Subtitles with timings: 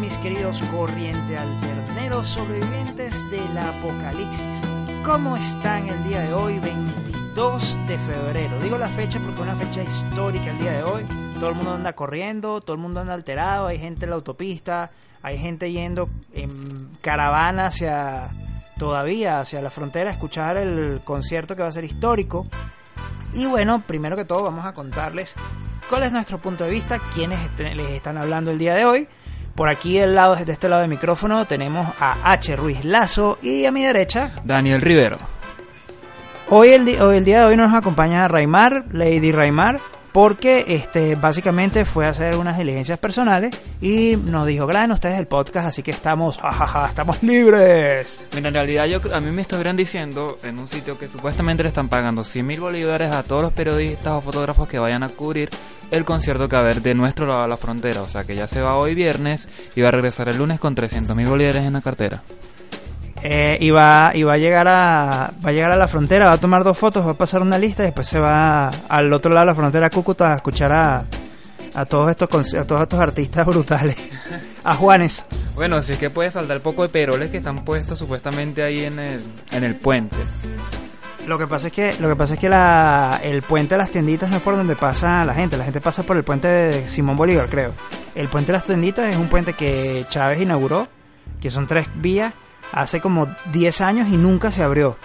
[0.00, 4.42] Mis queridos corriente alterneros sobrevivientes del apocalipsis.
[5.04, 8.60] ¿Cómo están el día de hoy, 22 de febrero?
[8.60, 11.04] Digo la fecha porque es una fecha histórica el día de hoy.
[11.38, 14.90] Todo el mundo anda corriendo, todo el mundo anda alterado, hay gente en la autopista,
[15.22, 18.30] hay gente yendo en caravana hacia
[18.78, 22.46] todavía hacia la frontera a escuchar el concierto que va a ser histórico.
[23.34, 25.34] Y bueno, primero que todo vamos a contarles
[25.88, 29.08] cuál es nuestro punto de vista, quiénes les están hablando el día de hoy.
[29.54, 32.56] Por aquí del lado, de este lado del micrófono tenemos a H.
[32.56, 35.18] Ruiz Lazo y a mi derecha, Daniel Rivero.
[36.48, 39.80] hoy el, di- hoy el día de hoy nos acompaña Raimar, Lady Raimar,
[40.12, 45.26] porque este básicamente fue a hacer unas diligencias personales y nos dijo, graben ustedes el
[45.26, 48.18] podcast, así que estamos, jajaja, estamos libres.
[48.34, 51.68] Mira, en realidad yo, a mí me estuvieron diciendo en un sitio que supuestamente le
[51.70, 55.48] están pagando 100 mil bolívares a todos los periodistas o fotógrafos que vayan a cubrir
[55.92, 58.02] el concierto que va a haber de nuestro lado de la frontera.
[58.02, 60.74] O sea que ya se va hoy viernes y va a regresar el lunes con
[60.74, 62.22] 300 mil bolívares en la cartera.
[63.22, 66.32] Eh, y va, y va a llegar a va a llegar a la frontera, va
[66.32, 69.30] a tomar dos fotos, va a pasar una lista y después se va al otro
[69.32, 71.04] lado de la frontera a Cúcuta a escuchar a,
[71.74, 73.96] a todos estos a todos estos artistas brutales.
[74.64, 75.24] A Juanes.
[75.54, 78.98] Bueno, si es que puede saltar poco de peroles que están puestos supuestamente ahí en
[78.98, 80.16] el, en el puente.
[81.26, 83.90] Lo que pasa es que lo que pasa es que la, el puente de las
[83.90, 86.88] tienditas no es por donde pasa la gente, la gente pasa por el puente de
[86.88, 87.72] Simón Bolívar, creo.
[88.14, 90.88] El puente de las tienditas es un puente que Chávez inauguró,
[91.40, 92.34] que son tres vías,
[92.72, 94.96] hace como 10 años y nunca se abrió.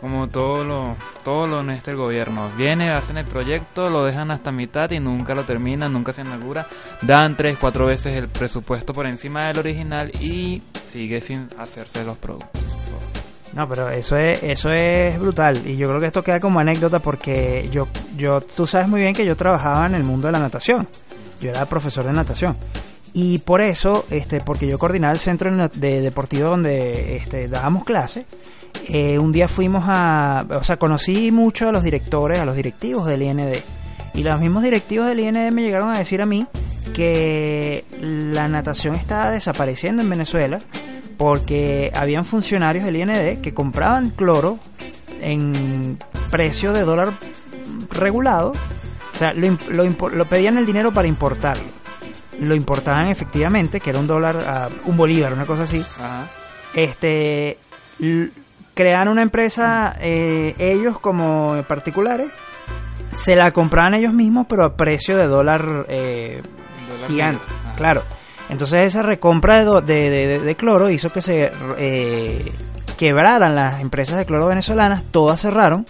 [0.00, 2.50] Como todo lo, todo lo en este gobierno.
[2.56, 6.66] Viene, hacen el proyecto, lo dejan hasta mitad y nunca lo terminan, nunca se inaugura.
[7.00, 12.18] Dan tres, cuatro veces el presupuesto por encima del original y sigue sin hacerse los
[12.18, 12.63] productos.
[13.54, 15.62] No, pero eso es, eso es brutal.
[15.64, 19.14] Y yo creo que esto queda como anécdota porque yo, yo, tú sabes muy bien
[19.14, 20.88] que yo trabajaba en el mundo de la natación.
[21.40, 22.56] Yo era profesor de natación.
[23.12, 28.26] Y por eso, este, porque yo coordinaba el centro de, deportivo donde este, dábamos clases,
[28.88, 33.06] eh, un día fuimos a, o sea, conocí mucho a los directores, a los directivos
[33.06, 33.54] del IND.
[34.14, 36.44] Y los mismos directivos del IND me llegaron a decir a mí
[36.92, 40.60] que la natación está desapareciendo en Venezuela
[41.16, 44.58] porque habían funcionarios del IND que compraban cloro
[45.20, 45.98] en
[46.30, 47.14] precio de dólar
[47.90, 48.52] regulado.
[49.12, 51.64] O sea, lo, lo pedían el dinero para importarlo.
[52.40, 55.78] Lo importaban efectivamente, que era un dólar, a un bolívar, una cosa así.
[56.00, 56.26] Ajá.
[56.74, 57.58] Este,
[58.74, 62.28] crearon una empresa eh, ellos como particulares.
[63.12, 66.42] Se la compraban ellos mismos, pero a precio de dólar eh,
[66.88, 67.46] Dólar gigante.
[67.76, 68.02] Claro.
[68.48, 72.52] Entonces esa recompra de, de cloro hizo que se eh,
[72.96, 75.86] quebraran las empresas de cloro venezolanas, todas cerraron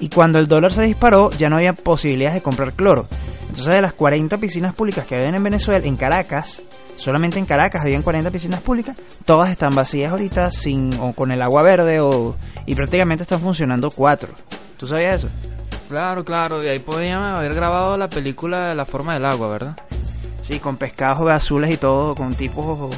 [0.00, 3.08] y cuando el dólar se disparó ya no había posibilidades de comprar cloro.
[3.42, 6.62] Entonces de las 40 piscinas públicas que habían en Venezuela, en Caracas,
[6.96, 11.42] solamente en Caracas habían 40 piscinas públicas, todas están vacías ahorita sin o con el
[11.42, 12.36] agua verde o
[12.66, 14.30] y prácticamente están funcionando cuatro.
[14.76, 15.28] ¿Tú sabías eso?
[15.88, 19.76] Claro, claro, y ahí podían haber grabado la película de La forma del agua, ¿verdad?
[20.48, 22.96] Sí, con pescados azules y todo, con tipos...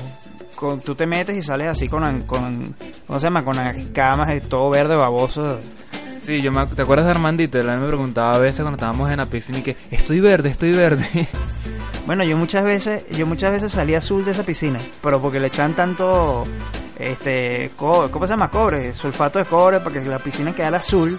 [0.55, 2.77] Con, tú te metes y sales así con, con...
[3.09, 3.45] ¿Cómo se llama?
[3.45, 5.59] Con las y todo verde, baboso.
[6.21, 7.59] Sí, yo me, ¿te acuerdas de Armandito?
[7.59, 10.73] Él me preguntaba a veces cuando estábamos en la piscina y que estoy verde, estoy
[10.73, 11.07] verde.
[12.07, 15.49] Bueno, yo muchas veces yo muchas veces salí azul de esa piscina, pero porque le
[15.49, 16.47] echaban tanto...
[16.99, 18.51] este cobre, ¿Cómo se llama?
[18.51, 21.17] Cobre, sulfato de cobre para que la piscina quedara azul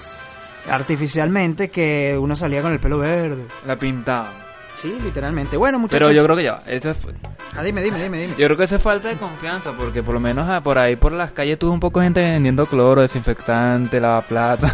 [0.69, 3.47] artificialmente que uno salía con el pelo verde.
[3.65, 4.50] la pintaba.
[4.75, 5.57] Sí, literalmente.
[5.57, 6.07] Bueno, muchachos...
[6.07, 7.13] Pero yo creo que ya, eso fue-
[7.53, 8.35] Ah, dime, dime, dime, dime.
[8.37, 10.95] Yo creo que eso es falta de confianza, porque por lo menos ah, por ahí
[10.95, 14.73] por las calles tuve un poco de gente vendiendo cloro, desinfectante, lavaplata.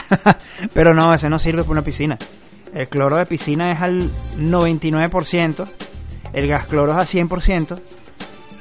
[0.74, 2.18] Pero no, ese no sirve para una piscina.
[2.74, 5.68] El cloro de piscina es al 99%,
[6.32, 7.78] el gas cloro es a 100%.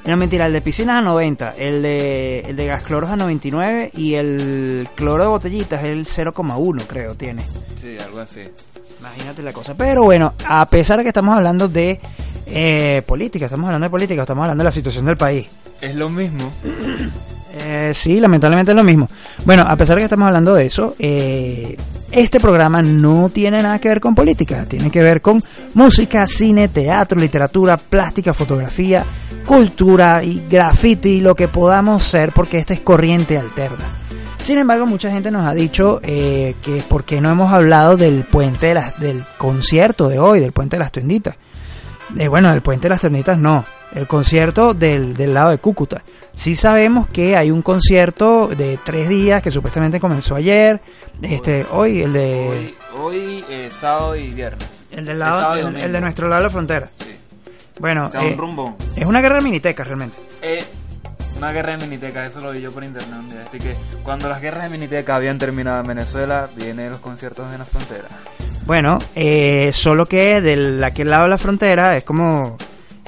[0.06, 3.14] No, mentira, el de piscina es a 90, el de, el de gas cloro es
[3.14, 7.44] a 99 y el cloro de botellitas es el 0,1 creo tiene.
[7.78, 8.42] Sí, algo así.
[9.02, 9.74] Imagínate la cosa.
[9.76, 12.00] Pero bueno, a pesar de que estamos hablando de
[12.46, 15.48] eh, política, estamos hablando de política, estamos hablando de la situación del país.
[15.82, 16.52] Es lo mismo.
[17.54, 19.10] Eh, sí, lamentablemente es lo mismo.
[19.44, 21.76] Bueno, a pesar de que estamos hablando de eso, eh,
[22.10, 25.44] este programa no tiene nada que ver con política, tiene que ver con
[25.74, 29.04] música, cine, teatro, literatura, plástica, fotografía,
[29.46, 34.01] cultura y graffiti, lo que podamos ser, porque esta es corriente alterna.
[34.42, 38.24] Sin embargo, mucha gente nos ha dicho eh, que por qué no hemos hablado del
[38.26, 41.36] puente de las, del concierto de hoy, del puente de las tienditas.
[42.18, 46.04] Eh, bueno, del puente de las tienditas no, el concierto del, del lado de Cúcuta.
[46.34, 50.82] Sí sabemos que hay un concierto de tres días que supuestamente comenzó ayer,
[51.22, 54.68] este, hoy el de Hoy, hoy eh, sábado y viernes.
[54.92, 56.90] el del el lado, el, el de nuestro lado de la frontera.
[56.98, 57.12] Sí.
[57.80, 58.76] Bueno, eh, un rumbón.
[58.96, 60.18] es una guerra de minitecas realmente.
[60.42, 60.64] Eh,
[61.42, 63.48] una guerra de minitecas, eso lo vi yo por internet.
[63.48, 63.74] Así que
[64.04, 68.10] cuando las guerras de minitecas habían terminado en Venezuela, vienen los conciertos en la frontera.
[68.68, 72.58] Bueno, eh, solo que del aquel lado de la frontera es como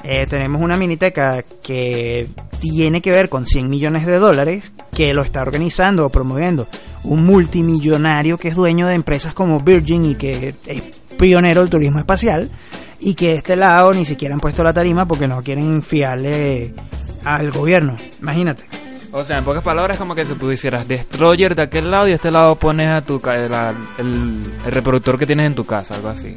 [0.02, 2.28] eh, tenemos una miniteca que
[2.60, 6.66] tiene que ver con 100 millones de dólares que lo está organizando o promoviendo
[7.04, 10.82] un multimillonario que es dueño de empresas como Virgin y que es
[11.16, 12.50] pionero del turismo espacial
[12.98, 16.74] y que de este lado ni siquiera han puesto la tarima porque no quieren fiarle
[17.24, 17.96] al gobierno.
[18.20, 18.64] Imagínate.
[19.12, 22.10] O sea, en pocas palabras, como que si tú hicieras Destroyer de aquel lado y
[22.10, 25.94] de este lado pones a tu la- el, el reproductor que tienes en tu casa,
[25.94, 26.34] algo así.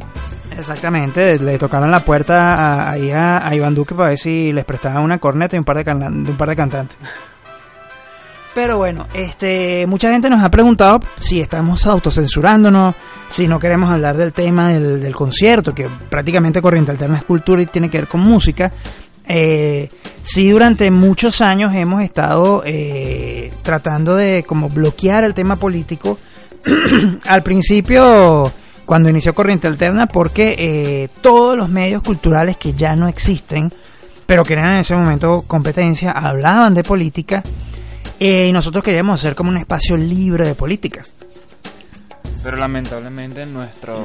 [0.55, 4.63] Exactamente, le tocaron la puerta a, ahí a, a Iván Duque para ver si les
[4.63, 6.97] prestaban una corneta y un par de, de un par de cantantes.
[8.55, 12.95] Pero bueno, este, mucha gente nos ha preguntado si estamos autocensurándonos,
[13.27, 17.61] si no queremos hablar del tema del, del concierto, que prácticamente Corriente Alterna es cultura
[17.61, 18.71] y tiene que ver con música.
[19.27, 19.89] Eh,
[20.21, 26.17] sí, durante muchos años hemos estado eh, tratando de como bloquear el tema político.
[27.27, 28.51] Al principio,
[28.85, 33.71] cuando inició Corriente Alterna, porque eh, todos los medios culturales que ya no existen,
[34.25, 37.43] pero que eran en ese momento competencia, hablaban de política
[38.19, 41.03] eh, y nosotros queríamos hacer como un espacio libre de política.
[42.43, 44.01] Pero lamentablemente nuestro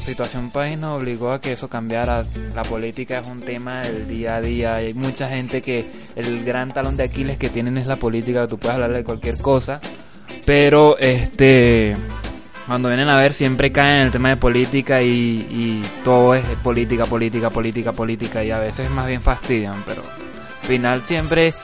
[0.00, 2.24] situación país nos obligó a que eso cambiara.
[2.54, 4.74] La política es un tema del día a día.
[4.76, 8.46] Hay mucha gente que el gran talón de Aquiles que tienen es la política.
[8.46, 9.80] Tú puedes hablar de cualquier cosa,
[10.44, 11.96] pero este
[12.66, 17.04] cuando vienen a ver siempre caen en el tema de política y, todo es política,
[17.04, 21.54] política, política, política y a veces más bien fastidian, pero al final siempre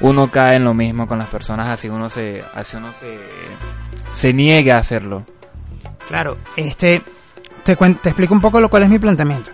[0.00, 3.18] uno cae en lo mismo con las personas así uno se así uno se
[4.14, 5.24] se niegue a hacerlo.
[6.08, 7.02] Claro, este,
[7.64, 9.50] te, te explico un poco lo cual es mi planteamiento.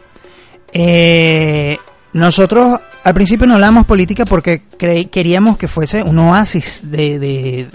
[0.72, 1.78] Eh,
[2.12, 4.62] nosotros al principio no hablábamos política porque
[5.10, 7.69] queríamos que fuese un oasis de, de-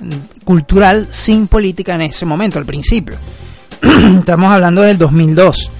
[0.44, 3.16] cultural sin política en ese momento, al principio.
[4.20, 5.72] Estamos hablando del 2002.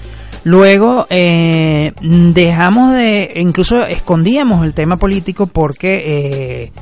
[0.44, 6.72] Luego eh, dejamos de, incluso escondíamos el tema político porque eh,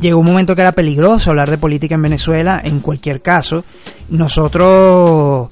[0.00, 3.64] llegó un momento que era peligroso hablar de política en Venezuela en cualquier caso.
[4.08, 5.48] Nosotros,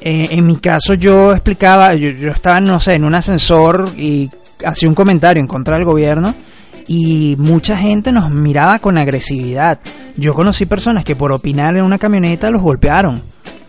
[0.00, 4.30] eh, en mi caso yo explicaba, yo, yo estaba, no sé, en un ascensor y
[4.64, 6.34] hacía un comentario en contra del gobierno
[6.86, 9.78] y mucha gente nos miraba con agresividad.
[10.16, 13.22] Yo conocí personas que por opinar en una camioneta los golpearon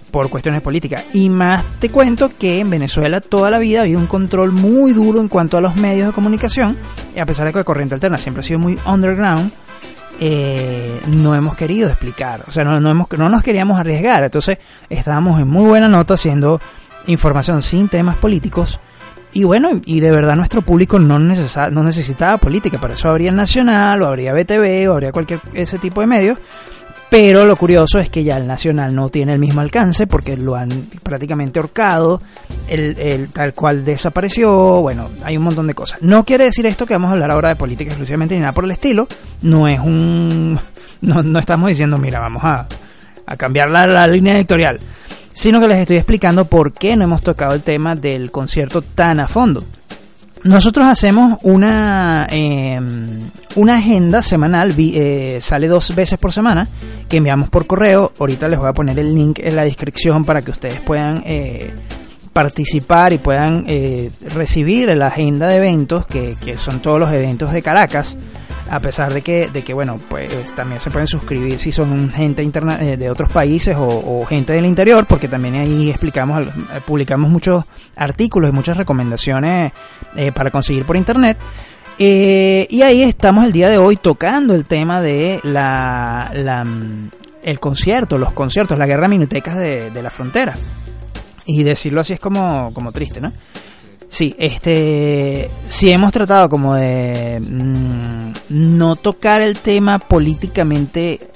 [0.10, 1.06] por cuestiones políticas.
[1.14, 4.94] Y más te cuento que en Venezuela toda la vida ha habido un control muy
[4.94, 6.78] duro en cuanto a los medios de comunicación.
[7.16, 9.52] Y a pesar de que Corriente Alterna siempre ha sido muy underground,
[10.20, 12.42] eh, no hemos querido explicar.
[12.48, 14.24] O sea, no, no, hemos, no nos queríamos arriesgar.
[14.24, 14.58] Entonces
[14.90, 16.60] estábamos en muy buena nota haciendo
[17.08, 18.80] información sin temas políticos.
[19.32, 22.80] Y bueno, y de verdad nuestro público no, necesa- no necesitaba política.
[22.80, 26.40] Para eso habría Nacional, o habría BTV, o habría cualquier ese tipo de medios.
[27.10, 30.56] Pero lo curioso es que ya el Nacional no tiene el mismo alcance porque lo
[30.56, 30.70] han
[31.02, 32.22] prácticamente horcado,
[32.68, 36.00] el, tal cual desapareció, bueno, hay un montón de cosas.
[36.02, 38.66] No quiere decir esto que vamos a hablar ahora de política exclusivamente ni nada por
[38.66, 39.08] el estilo,
[39.42, 40.60] no es un...
[41.02, 42.68] no, estamos diciendo, mira, vamos a,
[43.38, 44.80] cambiar la línea editorial,
[45.34, 49.20] sino que les estoy explicando por qué no hemos tocado el tema del concierto tan
[49.20, 49.64] a fondo.
[50.44, 52.80] Nosotros hacemos una eh,
[53.56, 56.68] una agenda semanal, eh, sale dos veces por semana,
[57.08, 58.14] que enviamos por correo.
[58.20, 61.72] Ahorita les voy a poner el link en la descripción para que ustedes puedan eh,
[62.32, 67.52] participar y puedan eh, recibir la agenda de eventos, que, que son todos los eventos
[67.52, 68.16] de Caracas.
[68.70, 72.44] A pesar de que, de que bueno, pues también se pueden suscribir si son gente
[72.44, 76.52] interna eh, de otros países o, gente del interior, porque también ahí explicamos, eh,
[76.86, 79.72] publicamos muchos artículos y muchas recomendaciones
[80.16, 81.38] eh, para conseguir por internet.
[81.98, 87.12] Eh, y ahí estamos el día de hoy tocando el tema de la, la, mm,
[87.44, 90.56] el concierto, los conciertos, la guerra minutecas de, de la frontera.
[91.46, 93.34] Y decirlo así es como, como triste, ¿no?
[94.10, 101.30] Sí, este, sí hemos tratado como de mm, no tocar el tema políticamente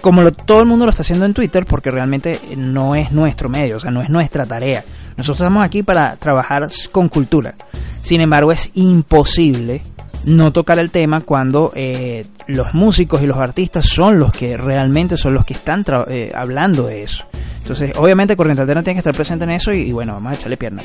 [0.00, 3.76] como todo el mundo lo está haciendo en Twitter, porque realmente no es nuestro medio,
[3.76, 4.84] o sea, no es nuestra tarea.
[5.16, 7.56] Nosotros estamos aquí para trabajar con cultura.
[8.00, 9.82] Sin embargo, es imposible
[10.24, 15.16] no tocar el tema cuando eh, los músicos y los artistas son los que realmente
[15.16, 17.24] son los que están tra- eh, hablando de eso.
[17.62, 20.34] Entonces, obviamente, Corriente Alterna tiene que estar presente en eso y, y bueno, vamos a
[20.36, 20.82] echarle pierna.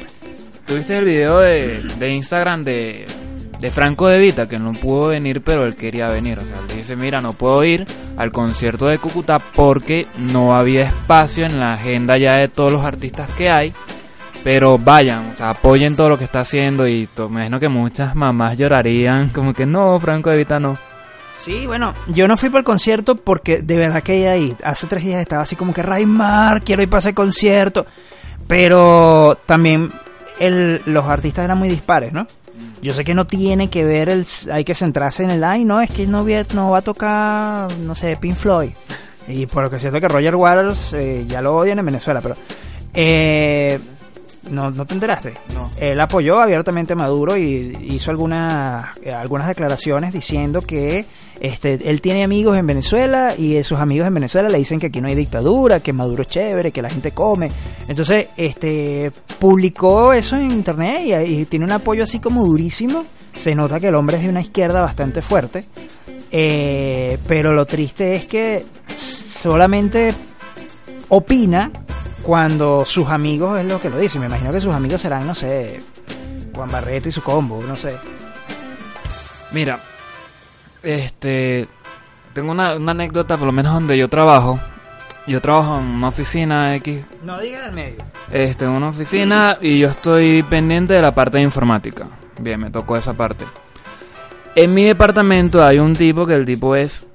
[0.65, 3.05] ¿Tuviste el video de, de Instagram de,
[3.59, 6.39] de Franco De Vita que no pudo venir pero él quería venir?
[6.39, 7.85] O sea, él dice, mira, no puedo ir
[8.17, 12.83] al concierto de Cúcuta porque no había espacio en la agenda ya de todos los
[12.85, 13.73] artistas que hay
[14.43, 18.15] Pero vayan, o sea, apoyen todo lo que está haciendo y me imagino que muchas
[18.15, 20.77] mamás llorarían como que no, Franco de Vita no.
[21.35, 25.03] Sí, bueno, yo no fui para el concierto porque de verdad que ahí hace tres
[25.03, 27.85] días estaba así como que Raimar, quiero ir para ese concierto.
[28.47, 29.91] Pero también
[30.39, 32.27] el, los artistas eran muy dispares, ¿no?
[32.81, 35.81] Yo sé que no tiene que ver, el, hay que centrarse en el, ay, no,
[35.81, 38.71] es que no, no va a tocar, no sé, Pink Floyd.
[39.27, 42.21] Y por lo que es cierto que Roger Waters eh, ya lo odian en Venezuela,
[42.21, 42.35] pero...
[42.93, 43.79] Eh,
[44.49, 45.33] no, ¿No te enteraste?
[45.53, 45.71] No.
[45.77, 51.05] Él apoyó abiertamente a Maduro y hizo algunas, eh, algunas declaraciones diciendo que
[51.39, 55.01] este, él tiene amigos en Venezuela y sus amigos en Venezuela le dicen que aquí
[55.01, 57.49] no hay dictadura, que Maduro es chévere, que la gente come.
[57.87, 63.05] Entonces, este, publicó eso en internet y, y tiene un apoyo así como durísimo.
[63.35, 65.65] Se nota que el hombre es de una izquierda bastante fuerte.
[66.35, 70.13] Eh, pero lo triste es que solamente
[71.09, 71.71] opina
[72.23, 74.21] cuando sus amigos es lo que lo dicen.
[74.21, 75.81] Me imagino que sus amigos serán, no sé,
[76.55, 77.97] Juan Barreto y su combo, no sé.
[79.51, 79.79] Mira,
[80.81, 81.67] este,
[82.33, 84.59] tengo una, una anécdota, por lo menos donde yo trabajo.
[85.25, 87.97] Yo trabajo en una oficina X, No digas el medio.
[88.29, 92.07] este, en una oficina y yo estoy pendiente de la parte de informática.
[92.41, 93.45] Bien, me tocó esa parte.
[94.55, 97.05] En mi departamento hay un tipo que el tipo es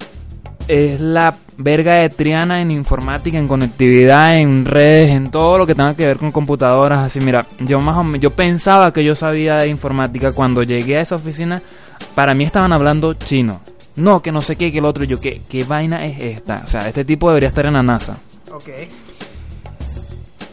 [0.67, 5.75] es la verga de Triana en informática, en conectividad, en redes, en todo lo que
[5.75, 7.05] tenga que ver con computadoras.
[7.05, 10.97] Así, mira, yo más o menos, yo pensaba que yo sabía de informática cuando llegué
[10.97, 11.61] a esa oficina.
[12.15, 13.59] Para mí estaban hablando chino.
[13.97, 15.03] No, que no sé qué, que el otro.
[15.03, 16.61] Yo, ¿qué, ¿qué vaina es esta?
[16.63, 18.17] O sea, este tipo debería estar en la NASA.
[18.51, 18.69] Ok.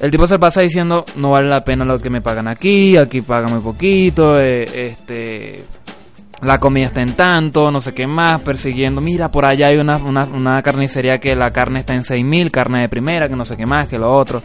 [0.00, 3.22] El tipo se pasa diciendo, no vale la pena lo que me pagan aquí, aquí
[3.22, 5.64] pagan muy poquito, eh, este,
[6.42, 9.96] la comida está en tanto, no sé qué más, persiguiendo, mira, por allá hay una,
[9.96, 13.56] una, una carnicería que la carne está en 6000, carne de primera, que no sé
[13.56, 14.42] qué más, que lo otro,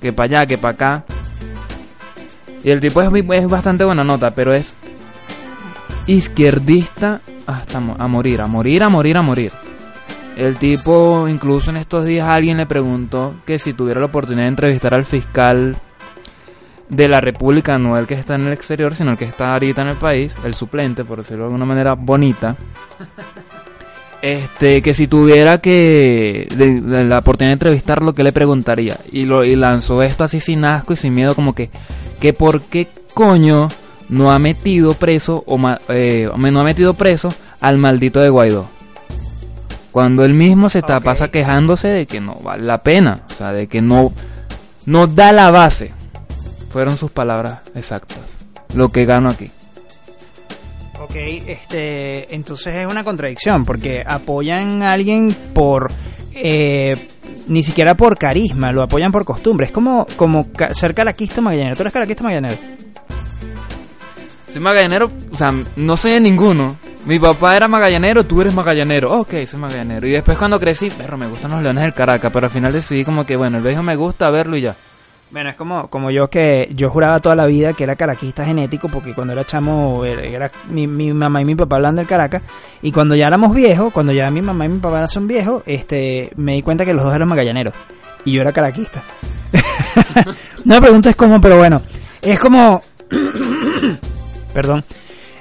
[0.00, 1.04] que para allá, que para acá.
[2.64, 4.76] Y el tipo es, es bastante buena nota, pero es
[6.06, 9.52] izquierdista hasta a morir, a morir, a morir, a morir.
[10.36, 14.50] El tipo, incluso en estos días, alguien le preguntó que si tuviera la oportunidad de
[14.50, 15.80] entrevistar al fiscal
[16.88, 19.82] de la República, no el que está en el exterior, sino el que está ahorita
[19.82, 22.56] en el país, el suplente, por decirlo de alguna manera bonita.
[24.20, 28.96] Este, que si tuviera que de- de la oportunidad de entrevistarlo, ¿qué le preguntaría?
[29.12, 31.70] Y lo y lanzó esto así sin asco y sin miedo, como que,
[32.20, 33.68] que por qué coño
[34.08, 37.28] no ha metido preso o ma- eh, no ha metido preso
[37.60, 38.66] al maldito de Guaidó
[39.92, 43.52] cuando él mismo se está pasa quejándose de que no vale la pena, o sea,
[43.52, 44.12] de que no
[44.86, 45.92] no da la base.
[46.70, 48.18] Fueron sus palabras exactas.
[48.74, 49.50] Lo que gano aquí.
[51.00, 55.90] Ok, este, entonces es una contradicción porque apoyan a alguien por,
[56.34, 57.06] eh,
[57.46, 59.66] ni siquiera por carisma, lo apoyan por costumbre.
[59.66, 61.76] Es como, como ca- ser caraquista o magallanero.
[61.76, 62.56] ¿Tú eres caraquista o magallanero?
[64.48, 66.76] Soy magallanero, o sea, no soy de ninguno.
[67.04, 69.20] Mi papá era magallanero, tú eres magallanero.
[69.20, 70.06] Ok, soy magallanero.
[70.06, 73.04] Y después cuando crecí, perro, me gustan los leones del Caracas, pero al final decidí
[73.04, 74.74] como que, bueno, el viejo me gusta verlo y ya.
[75.30, 78.88] Bueno, es como, como yo que yo juraba toda la vida que era caraquista genético
[78.88, 82.42] porque cuando era chamo era, mi, mi mamá y mi papá hablan del Caracas
[82.80, 86.30] y cuando ya éramos viejos, cuando ya mi mamá y mi papá son viejos, este,
[86.36, 87.74] me di cuenta que los dos eran magallaneros
[88.24, 89.02] y yo era caraquista.
[90.64, 91.82] no me preguntes cómo, pero bueno,
[92.22, 92.80] es como,
[94.54, 94.82] perdón,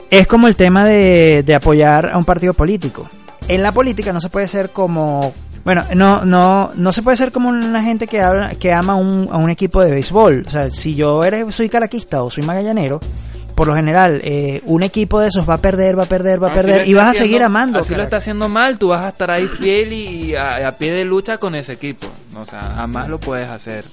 [0.09, 3.09] es como el tema de, de apoyar a un partido político.
[3.47, 5.33] En la política no se puede ser como
[5.67, 9.27] bueno, no, no, no se puede ser como una gente que habla, que ama un,
[9.29, 10.45] a un equipo de béisbol.
[10.47, 13.01] O sea, si yo eres, soy caraquista o soy magallanero,
[13.57, 16.51] por lo general, eh, un equipo de esos va a perder, va a perder, va
[16.51, 17.79] a perder y vas a seguir amando.
[17.79, 20.91] Así lo está haciendo mal, tú vas a estar ahí fiel y a, a pie
[20.93, 22.05] de lucha con ese equipo.
[22.39, 23.83] O sea, jamás lo puedes hacer.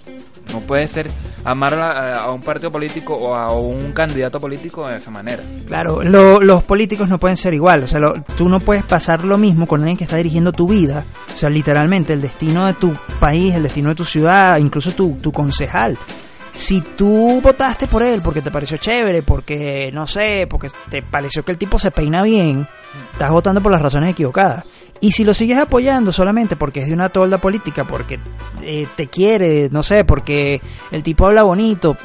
[0.53, 1.11] No puedes ser
[1.47, 5.43] amar a, a un partido político o a un candidato político de esa manera.
[5.67, 7.85] Claro, lo- los políticos no pueden ser igual.
[7.85, 10.69] O sea, lo- tú no puedes pasar lo mismo con alguien que está dirigiendo tu
[10.69, 11.03] vida.
[11.35, 15.15] O sea, literalmente, el destino de tu país, el destino de tu ciudad, incluso tu,
[15.23, 15.97] tu concejal.
[16.55, 21.45] Si tú votaste por él porque te pareció chévere, porque, no sé, porque te pareció
[21.45, 22.67] que el tipo se peina bien,
[23.13, 24.65] estás votando por las razones equivocadas.
[25.01, 28.21] Y si lo sigues apoyando solamente porque es de una tolda política, porque
[28.63, 30.61] eh, te quiere, no sé, porque
[30.93, 31.97] el tipo habla bonito,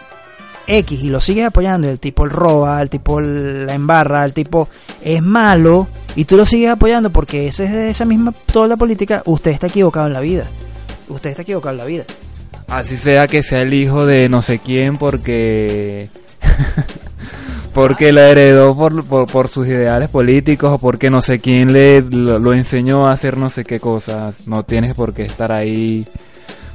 [0.70, 4.34] X y lo sigues apoyando y el tipo el roba, el tipo la embarra, el
[4.34, 4.70] tipo
[5.02, 8.78] es malo y tú lo sigues apoyando porque ese es de esa misma toda la
[8.78, 10.46] política, usted está equivocado en la vida.
[11.08, 12.06] Usted está equivocado en la vida.
[12.70, 16.10] Así sea que sea el hijo de no sé quién porque...
[17.74, 22.40] porque lo heredó por, por, sus ideales políticos o porque no sé quién le lo,
[22.40, 24.48] lo enseñó a hacer no sé qué cosas.
[24.48, 26.08] No tienes por qué estar ahí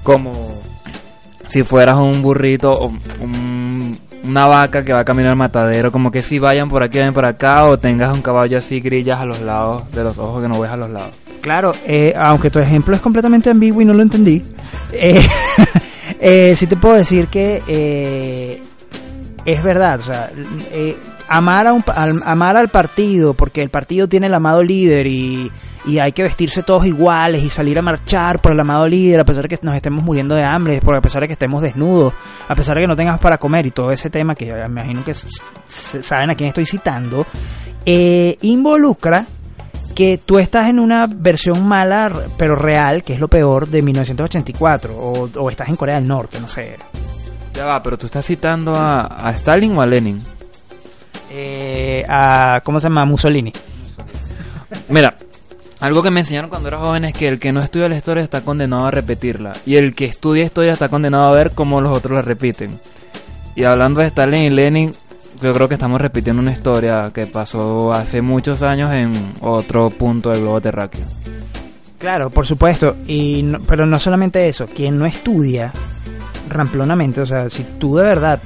[0.03, 0.33] como
[1.49, 6.11] si fueras un burrito o un- una vaca que va a caminar al matadero, como
[6.11, 9.25] que si vayan por aquí, vayan por acá, o tengas un caballo así, grillas a
[9.25, 11.19] los lados de los ojos que no ves a los lados.
[11.40, 14.43] Claro, eh, aunque tu ejemplo es completamente ambiguo y no lo entendí,
[14.93, 15.26] eh,
[16.21, 18.62] eh, sí te puedo decir que eh,
[19.45, 20.00] es verdad.
[20.00, 20.31] O sea,
[20.73, 20.97] eh,
[21.28, 21.85] amar, a un,
[22.25, 25.50] amar al partido, porque el partido tiene el amado líder y,
[25.87, 29.25] y hay que vestirse todos iguales y salir a marchar por el amado líder, a
[29.25, 32.14] pesar de que nos estemos muriendo de hambre, a pesar de que estemos desnudos,
[32.49, 35.05] a pesar de que no tengas para comer y todo ese tema que me imagino
[35.05, 35.14] que
[35.69, 37.26] saben a quién estoy citando,
[37.85, 39.26] eh, involucra
[39.95, 44.97] que tú estás en una versión mala, pero real, que es lo peor, de 1984,
[44.97, 46.76] o, o estás en Corea del Norte, no sé.
[47.55, 50.21] Ya va, pero tú estás citando a, a Stalin o a Lenin.
[51.31, 53.05] Eh, a, ¿Cómo se llama?
[53.05, 53.53] Mussolini.
[54.88, 55.17] Mira,
[55.85, 58.25] algo que me enseñaron cuando era joven es que el que no estudia la historia
[58.25, 59.53] está condenado a repetirla.
[59.67, 62.81] Y el que estudia historia está condenado a ver cómo los otros la repiten.
[63.55, 64.93] Y hablando de Stalin y Lenin,
[65.43, 69.12] yo creo que estamos repitiendo una historia que pasó hace muchos años en
[69.43, 71.05] otro punto del globo terráqueo.
[71.99, 72.97] Claro, por supuesto.
[73.07, 75.71] Y pero no solamente eso, quien no estudia
[76.49, 78.41] ramplonamente, o sea, si tú de verdad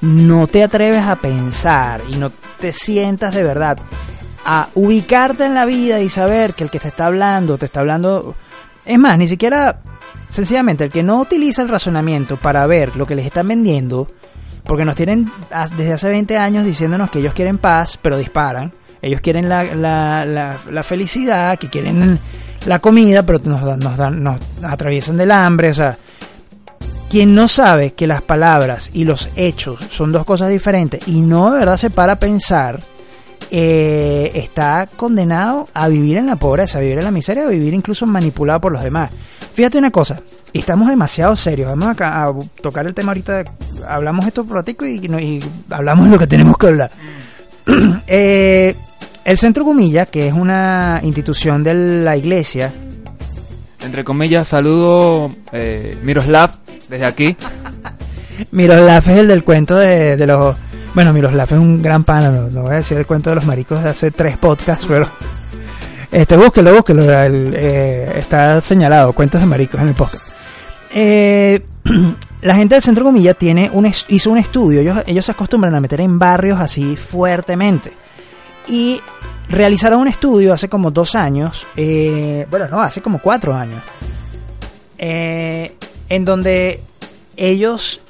[0.00, 3.78] no te atreves a pensar y no te sientas de verdad
[4.44, 7.80] a ubicarte en la vida y saber que el que te está hablando, te está
[7.80, 8.34] hablando...
[8.84, 9.80] Es más, ni siquiera,
[10.28, 14.08] sencillamente, el que no utiliza el razonamiento para ver lo que les están vendiendo,
[14.64, 15.30] porque nos tienen
[15.76, 18.72] desde hace 20 años diciéndonos que ellos quieren paz, pero disparan.
[19.00, 22.18] Ellos quieren la, la, la, la felicidad, que quieren
[22.66, 25.70] la comida, pero nos, dan- nos, dan, nos atraviesan del hambre.
[25.70, 25.96] O sea,
[27.10, 31.50] quien no sabe que las palabras y los hechos son dos cosas diferentes y no
[31.52, 32.78] de verdad se para a pensar,
[33.54, 37.74] eh, está condenado a vivir en la pobreza, a vivir en la miseria, a vivir
[37.74, 39.10] incluso manipulado por los demás.
[39.52, 40.22] Fíjate una cosa,
[40.54, 41.68] estamos demasiado serios.
[41.68, 43.44] Vamos acá a tocar el tema ahorita.
[43.86, 45.38] Hablamos esto por ratico y,
[45.68, 46.90] hablamos de lo que tenemos que hablar.
[48.08, 48.74] Eh,
[49.24, 52.72] el Centro Gumilla, que es una institución de la iglesia,
[53.84, 56.50] Entre comillas, saludo eh, Miroslav
[56.88, 57.36] desde aquí.
[58.50, 60.56] Miroslav es el del cuento de, de los...
[60.94, 63.82] Bueno, Miroslav es un gran pana, no, voy a decir el cuento de los maricos
[63.82, 65.10] de hace tres podcasts, pero...
[66.12, 70.28] Este, búsquelo, búsquelo, el, eh, está señalado, cuentos de maricos en el podcast.
[70.92, 71.64] Eh,
[72.42, 75.80] la gente del Centro Comilla tiene un, hizo un estudio, ellos, ellos se acostumbran a
[75.80, 77.94] meter en barrios así fuertemente.
[78.68, 79.00] Y
[79.48, 83.82] realizaron un estudio hace como dos años, eh, bueno, no, hace como cuatro años,
[84.98, 85.74] eh,
[86.10, 86.82] en donde
[87.38, 88.02] ellos,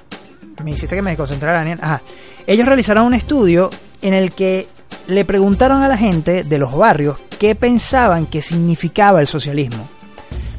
[0.64, 2.02] me hiciste que me concentrara, Daniel, ajá,
[2.46, 4.66] ellos realizaron un estudio en el que
[5.06, 9.88] le preguntaron a la gente de los barrios qué pensaban que significaba el socialismo.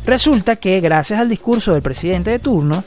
[0.06, 2.84] Resulta que gracias al discurso del presidente de turno,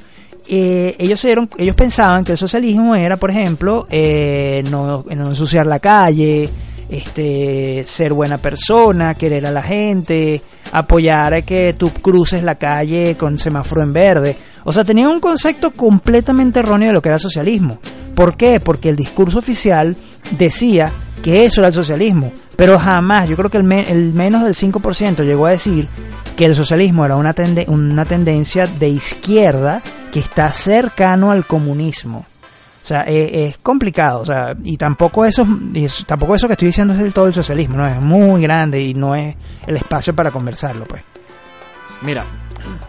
[0.48, 5.28] eh, ellos, se dieron- ellos pensaban que el socialismo era, por ejemplo, eh, no, no
[5.28, 6.48] ensuciar la calle,
[6.88, 10.40] este, ser buena persona, querer a la gente,
[10.72, 14.36] apoyar a que tú cruces la calle con semáforo en verde.
[14.64, 17.78] O sea, tenían un concepto completamente erróneo de lo que era socialismo.
[18.16, 18.58] ¿Por qué?
[18.58, 19.94] Porque el discurso oficial
[20.32, 20.90] decía
[21.22, 24.54] que eso era el socialismo, pero jamás, yo creo que el, me- el menos del
[24.54, 25.86] 5% llegó a decir
[26.36, 32.26] que el socialismo era una, tende- una tendencia de izquierda que está cercano al comunismo.
[32.82, 36.52] O sea, eh, es complicado, o sea, y tampoco eso, y es- tampoco eso que
[36.54, 39.34] estoy diciendo es del todo el socialismo, no es muy grande y no es
[39.66, 41.02] el espacio para conversarlo, pues.
[42.02, 42.24] Mira,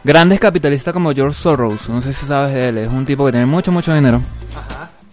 [0.03, 3.31] grandes capitalistas como George Soros, no sé si sabes de él, es un tipo que
[3.31, 4.21] tiene mucho, mucho dinero.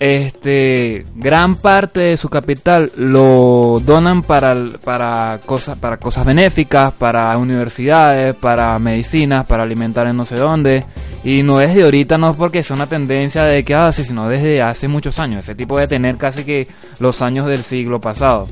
[0.06, 7.34] Este, gran parte de su capital lo donan para, para, cosas, para cosas benéficas, para
[7.38, 10.84] universidades, para medicinas, para alimentar en no sé dónde.
[11.24, 14.28] Y no es de ahorita, no es porque sea una tendencia de que hace, sino
[14.28, 15.40] desde hace muchos años.
[15.40, 18.46] Ese tipo de tener casi que los años del siglo pasado.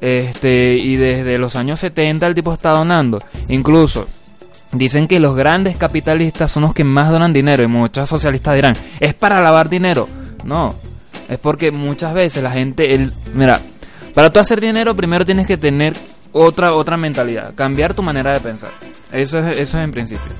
[0.00, 3.20] Este, y desde los años 70 el tipo está donando.
[3.48, 4.08] Incluso
[4.72, 7.62] dicen que los grandes capitalistas son los que más donan dinero.
[7.62, 10.08] Y muchos socialistas dirán, es para lavar dinero.
[10.44, 10.74] No,
[11.28, 13.60] es porque muchas veces la gente, el, mira,
[14.14, 15.94] para tú hacer dinero primero tienes que tener
[16.32, 18.72] otra, otra mentalidad, cambiar tu manera de pensar.
[19.10, 20.32] Eso es, eso es en principio.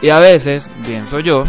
[0.00, 1.44] Y a veces, pienso yo,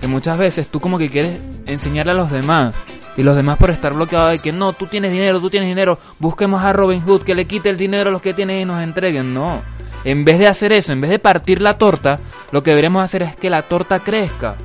[0.00, 2.74] que muchas veces tú como que quieres enseñarle a los demás.
[3.16, 5.98] Y los demás por estar bloqueados de que no, tú tienes dinero, tú tienes dinero,
[6.18, 8.82] busquemos a Robin Hood que le quite el dinero a los que tienen y nos
[8.82, 9.34] entreguen.
[9.34, 9.62] No.
[10.04, 12.20] En vez de hacer eso, en vez de partir la torta,
[12.52, 14.56] lo que deberíamos hacer es que la torta crezca.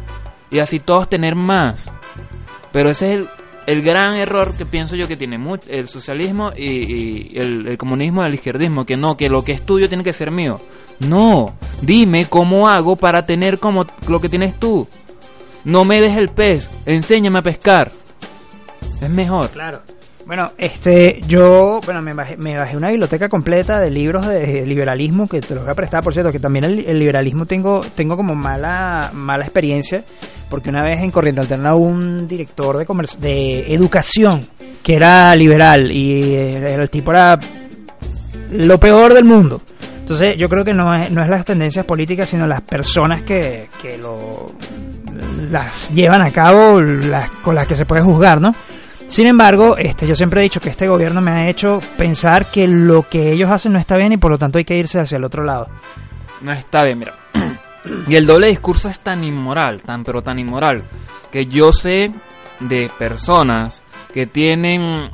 [0.50, 1.92] Y así todos tener más.
[2.76, 3.30] Pero ese es el,
[3.68, 8.26] el gran error que pienso yo que tiene much- el socialismo y, el comunismo y
[8.28, 8.86] el izquierdismo.
[8.86, 10.60] Que no, que lo que es tuyo tiene que ser mío.
[11.08, 14.86] No, dime cómo hago para tener como lo que tienes tú.
[15.64, 17.94] No me des el pez, enséñame a pescar.
[19.02, 19.50] Es mejor.
[19.52, 19.82] Claro.
[20.26, 25.28] Bueno, este, yo, bueno, me bajé, me bajé una biblioteca completa de libros de liberalismo
[25.28, 28.18] que te los voy a prestar, por cierto, que también el, el liberalismo tengo, tengo
[28.18, 30.04] como mala, mala experiencia,
[30.50, 34.42] porque una vez en Corriente Alterna hubo un director de, comerci- de educación
[34.82, 37.40] que era liberal y eh, el tipo era
[38.52, 39.62] lo peor del mundo.
[40.00, 43.68] Entonces yo creo que no es, no es las tendencias políticas, sino las personas que,
[43.80, 44.52] que lo,
[45.52, 48.56] las llevan a cabo, las, con las que se puede juzgar, ¿no?
[49.08, 52.68] Sin embargo, este, yo siempre he dicho que este gobierno me ha hecho pensar que
[52.68, 55.18] lo que ellos hacen no está bien y por lo tanto hay que irse hacia
[55.18, 55.68] el otro lado.
[56.42, 57.16] No está bien, mira.
[58.08, 60.84] Y el doble discurso es tan inmoral, tan pero tan inmoral,
[61.32, 62.12] que yo sé
[62.60, 65.12] de personas que tienen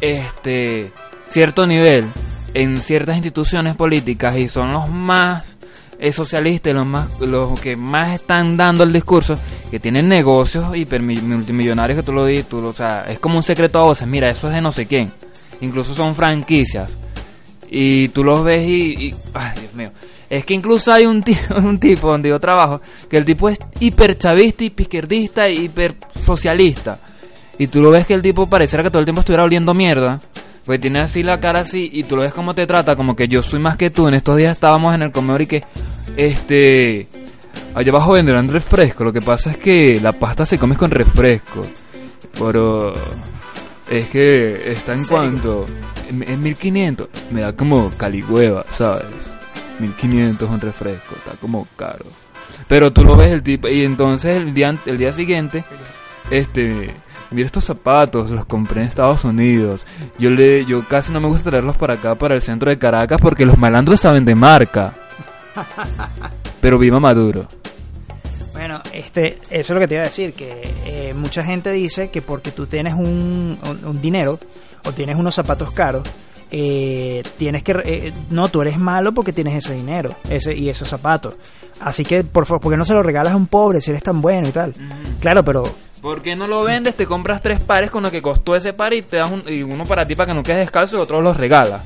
[0.00, 0.92] este
[1.28, 2.10] cierto nivel
[2.54, 5.57] en ciertas instituciones políticas y son los más
[5.98, 9.34] eh, socialistas, los más los que más están dando el discurso,
[9.70, 13.36] que tienen negocios hiper multimillonarios que tú lo dices, tú lo- o sea, es como
[13.36, 15.12] un secreto a voces, mira, eso es de no sé quién.
[15.60, 16.88] Incluso son franquicias.
[17.70, 19.90] Y tú los ves y, y- ay, Dios mío.
[20.30, 22.80] Es que incluso hay un, ti- un tipo donde yo trabajo,
[23.10, 26.98] que el tipo es hiper chavista, hiper izquierdista, hiper socialista.
[27.58, 30.20] Y tú lo ves que el tipo pareciera que todo el tiempo estuviera oliendo mierda.
[30.68, 33.26] Pues tiene así la cara así y tú lo ves como te trata, como que
[33.26, 34.06] yo soy más que tú.
[34.06, 35.64] En estos días estábamos en el comedor y que,
[36.14, 37.08] este,
[37.74, 39.02] allá abajo venderán refresco.
[39.02, 41.66] Lo que pasa es que la pasta se come con refresco.
[42.38, 42.92] Pero
[43.88, 45.64] es que está en cuanto,
[46.06, 49.06] en, en 1500, me da como caligüeva, ¿sabes?
[49.78, 52.04] 1500 un refresco, está como caro.
[52.68, 55.64] Pero tú lo ves el tipo y entonces el día el día siguiente
[56.30, 56.94] este
[57.30, 59.86] mira estos zapatos, los compré en Estados Unidos.
[60.18, 63.20] Yo le yo casi no me gusta traerlos para acá para el centro de Caracas
[63.20, 64.94] porque los malandros saben de marca.
[66.60, 67.46] Pero viva Maduro.
[68.52, 72.10] Bueno, este, eso es lo que te iba a decir, que eh, mucha gente dice
[72.10, 74.38] que porque tú tienes un, un- un dinero
[74.84, 76.02] o tienes unos zapatos caros,
[76.50, 77.72] eh, tienes que...
[77.84, 81.36] eh, no, tú eres malo porque tienes ese dinero ese y esos zapatos.
[81.80, 84.02] Así que, por favor, ¿por qué no se lo regalas a un pobre si eres
[84.02, 84.74] tan bueno y tal?
[85.20, 85.62] Claro, pero...
[86.02, 86.94] ¿Por qué no lo vendes?
[86.94, 89.62] Te compras tres pares con lo que costó ese par y te das un- y
[89.62, 91.82] uno para ti para que no quedes descalzo y otro los regalas.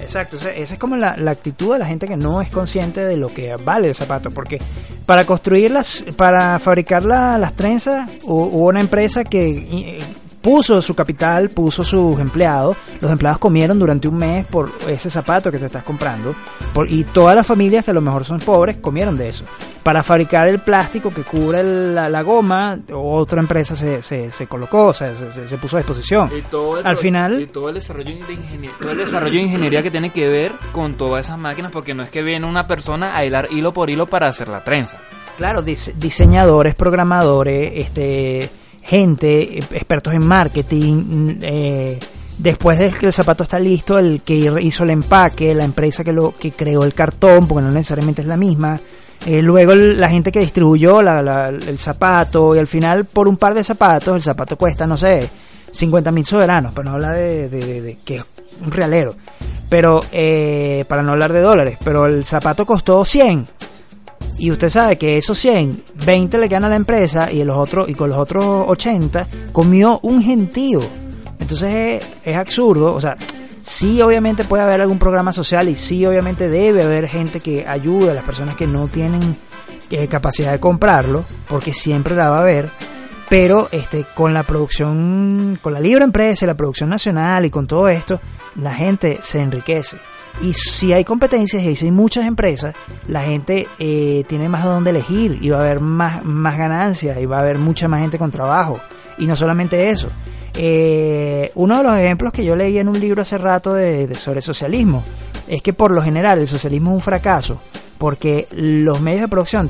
[0.00, 3.16] Exacto, esa, es como la, la actitud de la gente que no es consciente de
[3.16, 4.58] lo que vale el zapato, porque
[5.06, 9.98] para construirlas, para fabricar la- las trenzas, hu- hubo una empresa que
[10.44, 15.50] puso su capital, puso sus empleados, los empleados comieron durante un mes por ese zapato
[15.50, 16.34] que te estás comprando,
[16.74, 19.44] por- y todas las familias que a lo mejor son pobres comieron de eso.
[19.82, 24.46] Para fabricar el plástico que cubre el- la, la goma, otra empresa se, se, se
[24.46, 26.30] colocó, o sea, se, se- se puso a disposición.
[26.36, 29.40] Y todo el Al final- y todo el desarrollo de ingeniería, todo el desarrollo de
[29.42, 32.66] ingeniería que tiene que ver con todas esas máquinas, porque no es que viene una
[32.66, 34.98] persona a hilar hilo por hilo para hacer la trenza.
[35.38, 38.48] Claro, dise- diseñadores, programadores, este,
[38.84, 41.38] gente, expertos en marketing.
[41.42, 41.98] eh,
[42.38, 46.12] después de que el zapato está listo, el que hizo el empaque, la empresa que
[46.12, 48.80] lo que creó el cartón, porque no necesariamente es la misma.
[49.26, 53.36] eh, luego la gente que distribuyó la- la- el zapato y al final por un
[53.38, 55.30] par de zapatos el zapato cuesta no sé
[55.70, 58.24] 50 mil soberanos para no hablar de, de- de- de que es
[58.62, 59.14] un realero
[59.70, 63.46] pero eh, para no hablar de dólares pero el zapato costó 100
[64.38, 67.88] y usted sabe que esos 100, 20 le quedan a la empresa y, los otros,
[67.88, 70.80] y con los otros 80 comió un gentío.
[71.38, 72.94] Entonces es, es absurdo.
[72.94, 73.16] O sea,
[73.62, 78.10] sí obviamente puede haber algún programa social y sí obviamente debe haber gente que ayude
[78.10, 79.36] a las personas que no tienen
[79.90, 82.72] eh, capacidad de comprarlo, porque siempre la va a haber.
[83.28, 87.66] Pero este, con la producción, con la libre empresa y la producción nacional y con
[87.66, 88.20] todo esto,
[88.56, 89.96] la gente se enriquece.
[90.42, 92.74] Y si hay competencias y si hay muchas empresas,
[93.08, 97.18] la gente eh, tiene más de dónde elegir y va a haber más, más ganancias
[97.20, 98.80] y va a haber mucha más gente con trabajo.
[99.18, 100.08] Y no solamente eso.
[100.56, 104.14] Eh, uno de los ejemplos que yo leí en un libro hace rato de, de
[104.14, 105.02] sobre socialismo
[105.48, 107.60] es que por lo general el socialismo es un fracaso
[107.98, 109.68] porque los medios de producción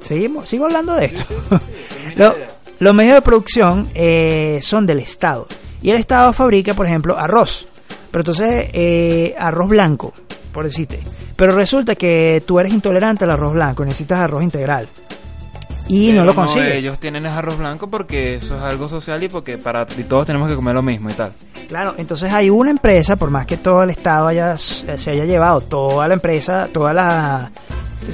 [0.00, 1.22] seguimos sigo hablando de esto
[2.16, 2.34] Lo-
[2.78, 5.46] los medios de producción eh, son del Estado.
[5.82, 7.66] Y el Estado fabrica por ejemplo arroz
[8.10, 10.12] pero entonces eh, arroz blanco
[10.52, 10.98] por decirte
[11.36, 14.88] pero resulta que tú eres intolerante al arroz blanco necesitas arroz integral
[15.88, 19.28] y no lo consigues ellos tienen ese arroz blanco porque eso es algo social y
[19.28, 21.32] porque para y todos tenemos que comer lo mismo y tal.
[21.66, 25.60] Claro, entonces hay una empresa, por más que todo el Estado haya, se haya llevado
[25.60, 27.50] toda la empresa, toda la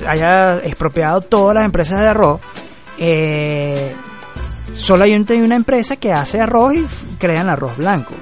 [0.06, 2.40] haya expropiado todas las empresas de arroz,
[2.98, 3.94] eh,
[4.72, 6.86] solo hay un- hay una empresa que hace arroz y
[7.18, 8.14] crean arroz blanco.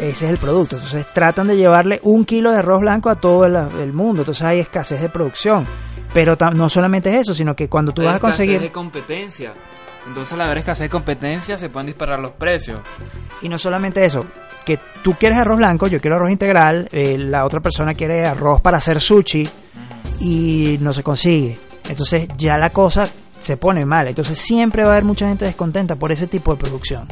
[0.00, 0.76] Ese es el producto.
[0.76, 4.22] Entonces tratan de llevarle un kilo de arroz blanco a todo el, el mundo.
[4.22, 5.66] Entonces hay escasez de producción.
[6.12, 8.60] Pero no solamente es eso, sino que cuando tú Hay vas a escasez conseguir...
[8.60, 9.54] de competencia.
[10.06, 12.80] Entonces, la verdad es que hacer competencia se pueden disparar los precios.
[13.42, 14.24] Y no solamente eso,
[14.64, 18.60] que tú quieres arroz blanco, yo quiero arroz integral, eh, la otra persona quiere arroz
[18.60, 19.46] para hacer sushi
[20.20, 21.58] y no se consigue.
[21.88, 23.04] Entonces ya la cosa
[23.40, 24.06] se pone mal.
[24.08, 27.08] Entonces siempre va a haber mucha gente descontenta por ese tipo de producción.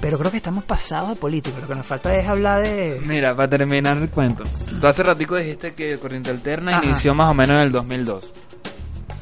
[0.00, 1.58] Pero creo que estamos pasados de político.
[1.60, 3.00] Lo que nos falta es hablar de...
[3.04, 4.44] Mira, para terminar el cuento.
[4.80, 6.86] Tú hace ratico dijiste que Corriente Alterna Ajá.
[6.86, 8.32] inició más o menos en el 2002.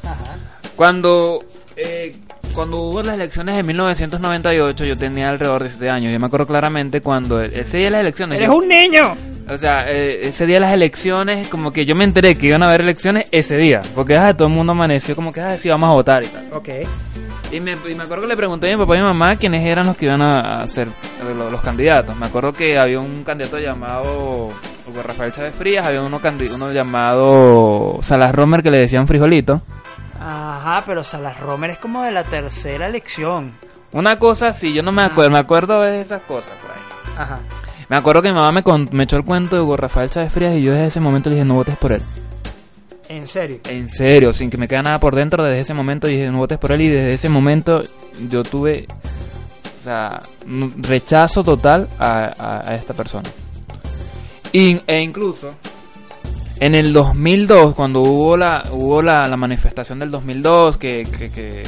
[0.03, 0.35] Ajá.
[0.75, 1.43] Cuando,
[1.83, 2.15] eh,
[2.53, 6.11] cuando hubo las elecciones de 1998, yo tenía alrededor de 7 años.
[6.11, 8.37] Yo me acuerdo claramente cuando ese día de las elecciones...
[8.37, 9.15] ¡Eres yo- un niño!
[9.49, 12.61] O sea, eh, ese día de las elecciones, como que yo me enteré que iban
[12.61, 13.81] a haber elecciones ese día.
[13.95, 16.47] Porque ah, todo el mundo amaneció como que ah, sí, vamos a votar y tal.
[16.53, 16.69] Ok.
[17.51, 19.35] Y me, y me acuerdo que le pregunté a mi papá y a mi mamá
[19.37, 22.15] quiénes eran los que iban a, ser eh, los, los candidatos.
[22.15, 24.53] Me acuerdo que había un candidato llamado
[25.03, 26.19] Rafael Chávez Frías, había uno,
[26.53, 29.61] uno llamado Salas Romer que le decían frijolito.
[30.19, 33.53] Ajá, pero Salas Romer es como de la tercera elección.
[33.91, 36.77] Una cosa así, yo no me acuerdo, me acuerdo de esas cosas por ahí.
[37.17, 37.39] Ajá.
[37.87, 40.31] Me acuerdo que mi mamá me, con- me echó el cuento de Hugo Rafael Chávez
[40.31, 42.01] Frías y yo desde ese momento le dije no votes por él.
[43.07, 43.59] En serio.
[43.67, 46.59] En serio, sin que me quede nada por dentro, desde ese momento dije no votes
[46.59, 47.81] por él y desde ese momento
[48.29, 48.85] yo tuve,
[49.79, 50.21] o sea,
[50.77, 53.27] rechazo total a, a- a esta persona.
[54.51, 55.55] Y- e incluso
[56.59, 61.63] en el 2002, cuando hubo la hubo la, la manifestación del 2002, que, que, que,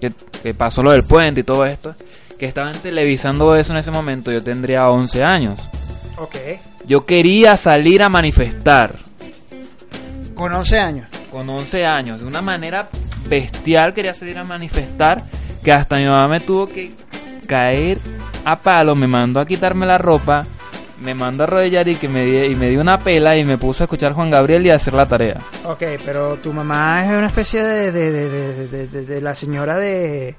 [0.00, 1.94] que- que pasó lo del puente y todo esto,
[2.38, 5.68] que estaban televisando eso en ese momento, yo tendría 11 años.
[6.16, 6.36] Ok.
[6.86, 8.94] Yo quería salir a manifestar.
[10.34, 11.06] Con 11 años.
[11.32, 12.88] con 11 años, de una manera
[13.28, 15.22] bestial quería salir a manifestar,
[15.64, 16.92] que hasta mi mamá me tuvo que
[17.46, 17.98] caer
[18.44, 20.46] a palo, me mandó a quitarme la ropa,
[21.00, 23.82] me mandó a arrodillar y que me y me dio una pela y me puso
[23.82, 25.36] a escuchar Juan Gabriel y a hacer la tarea.
[25.64, 29.34] Ok, pero tu mamá es una especie de, de, de, de- de- de- de la
[29.34, 30.36] señora de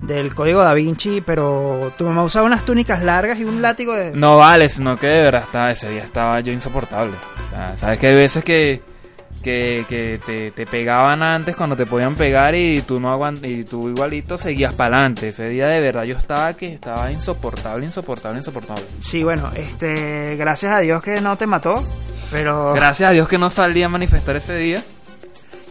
[0.00, 4.10] del código da Vinci, pero tu mamá usaba unas túnicas largas y un látigo de...
[4.10, 7.14] No vale, sino que de verdad estaba, ese día estaba yo insoportable.
[7.44, 8.82] O sea, sabes que hay veces que,
[9.42, 13.64] que, que te, te pegaban antes cuando te podían pegar y tú no aguant y
[13.64, 15.28] tú igualito seguías para adelante.
[15.28, 18.84] Ese día de verdad yo estaba que estaba insoportable, insoportable, insoportable.
[19.00, 21.82] Sí, bueno, este, gracias a Dios que no te mató,
[22.30, 22.72] pero...
[22.74, 24.82] Gracias a Dios que no salí a manifestar ese día.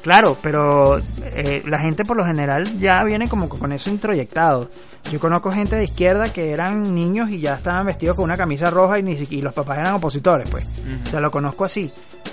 [0.02, 0.98] Claro, pero
[1.36, 4.70] eh, la gente por lo general ya viene como con eso introyectado.
[5.12, 8.70] Yo conozco gente de izquierda que eran niños y ya estaban vestidos con una camisa
[8.70, 10.66] roja y, ni siquiera, y los papás eran opositores, pues.
[11.06, 11.92] O sea, lo conozco así.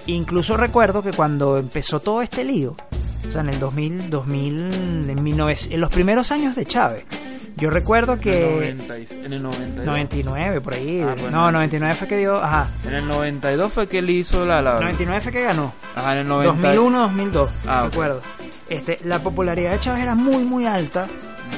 [0.08, 2.74] Incluso recuerdo que cuando empezó todo este lío,
[3.28, 7.04] o sea, en el 2000, 2000 en, 19 en los primeros años de Chávez,
[7.56, 8.68] yo recuerdo que...
[8.68, 9.86] En el 90 y- en el 92.
[9.86, 11.02] 99, por ahí.
[11.02, 12.36] Ah, pues, no, 99 fue que dio...
[12.42, 12.68] Ajá.
[12.86, 14.62] En el 92 fue que él hizo la...
[14.62, 15.72] la 99 fue que ganó.
[15.94, 16.52] Ajá, en el 90.
[16.68, 17.90] 2001, 2002, Ah, ok.
[17.90, 18.20] recuerdo.
[18.70, 21.06] Este, la popularidad de Chávez era muy, muy alta,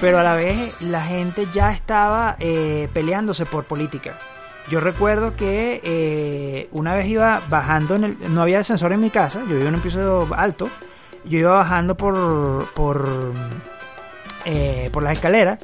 [0.00, 4.18] pero a la vez la gente ya estaba eh, peleándose por política.
[4.68, 9.10] Yo recuerdo que eh, una vez iba bajando, en el, no había ascensor en mi
[9.10, 10.68] casa, yo vivo en un piso alto,
[11.24, 13.32] yo iba bajando por, por,
[14.44, 15.58] eh, por las escaleras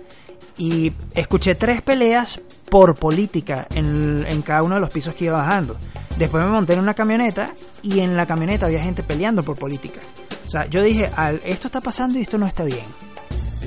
[0.57, 5.39] y escuché tres peleas por política en, en cada uno de los pisos que iba
[5.39, 5.77] bajando.
[6.17, 10.01] Después me monté en una camioneta y en la camioneta había gente peleando por política.
[10.47, 11.11] O sea, yo dije,
[11.45, 12.87] esto está pasando y esto no está bien.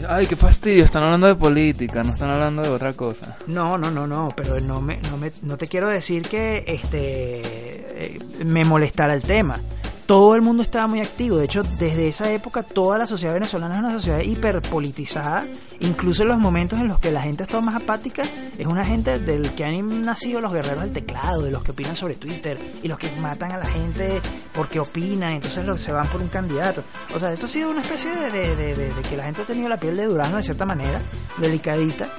[0.08, 3.38] Ay, qué fastidio, están hablando de política, no están hablando de otra cosa.
[3.48, 8.16] No, no, no, no, pero no, me, no, me, no te quiero decir que este
[8.16, 9.60] eh, me molestara el tema.
[10.10, 11.38] Todo el mundo estaba muy activo.
[11.38, 15.46] De hecho, desde esa época toda la sociedad venezolana es una sociedad hiperpolitizada.
[15.82, 18.24] Incluso en los momentos en los que la gente está más apática,
[18.58, 21.96] es una gente del que han nacido los guerreros del teclado, de los que opinan
[21.96, 24.20] sobre Twitter y los que matan a la gente
[24.52, 26.84] porque opinan, entonces los, se van por un candidato.
[27.14, 29.78] O sea, esto ha sido una especie de, de- que la gente ha tenido la
[29.80, 31.00] piel de Durano de cierta manera,
[31.38, 32.10] delicadita,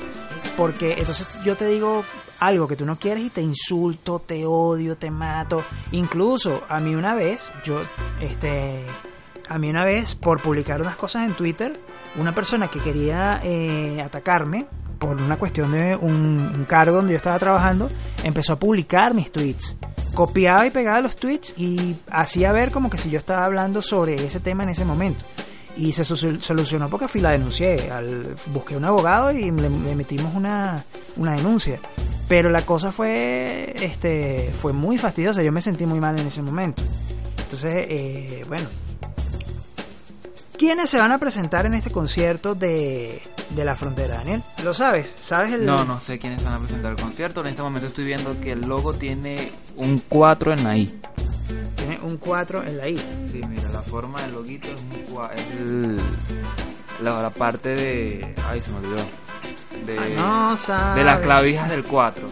[0.57, 2.05] porque entonces yo te digo
[2.41, 5.63] algo que tú no quieres y te insulto, te odio, te mato.
[5.93, 7.83] Incluso a mí una vez, yo,
[8.21, 8.85] este,
[9.49, 11.79] a mí una vez por publicar unas cosas en Twitter,
[12.17, 14.67] una persona que quería eh, atacarme
[14.99, 17.91] por una cuestión de un, cargo donde yo estaba trabajando,
[18.25, 19.77] empezó a publicar mis tweets.
[20.15, 24.15] Copiaba y pegaba los tweets y hacía ver como que si yo estaba hablando sobre
[24.15, 25.25] ese tema en ese momento.
[25.77, 27.91] Y se solucionó porque fui la denuncié.
[27.91, 30.85] Al, busqué un abogado y le, le metimos una,
[31.17, 31.81] una denuncia.
[32.31, 35.43] Pero la cosa fue, este, fue muy fastidiosa.
[35.43, 36.81] Yo me sentí muy mal en ese momento.
[37.43, 38.69] Entonces, eh, bueno.
[40.57, 44.45] ¿Quiénes se van a presentar en este concierto de, de la frontera, Daniel?
[44.63, 45.13] ¿Lo sabes?
[45.21, 45.67] ¿Sabes el.?
[45.67, 47.41] No, no sé quiénes van a presentar el concierto.
[47.41, 51.01] En este momento estoy viendo que el logo tiene un 4 en la I.
[51.75, 52.99] Tiene un 4 en la I.
[53.33, 55.47] Sí, mira, la forma del loguito es un 4.
[55.59, 56.01] El,
[57.03, 58.37] la, la parte de...
[58.45, 59.05] Ay, se me olvidó.
[59.87, 60.57] De, no
[60.95, 62.27] de las clavijas del 4.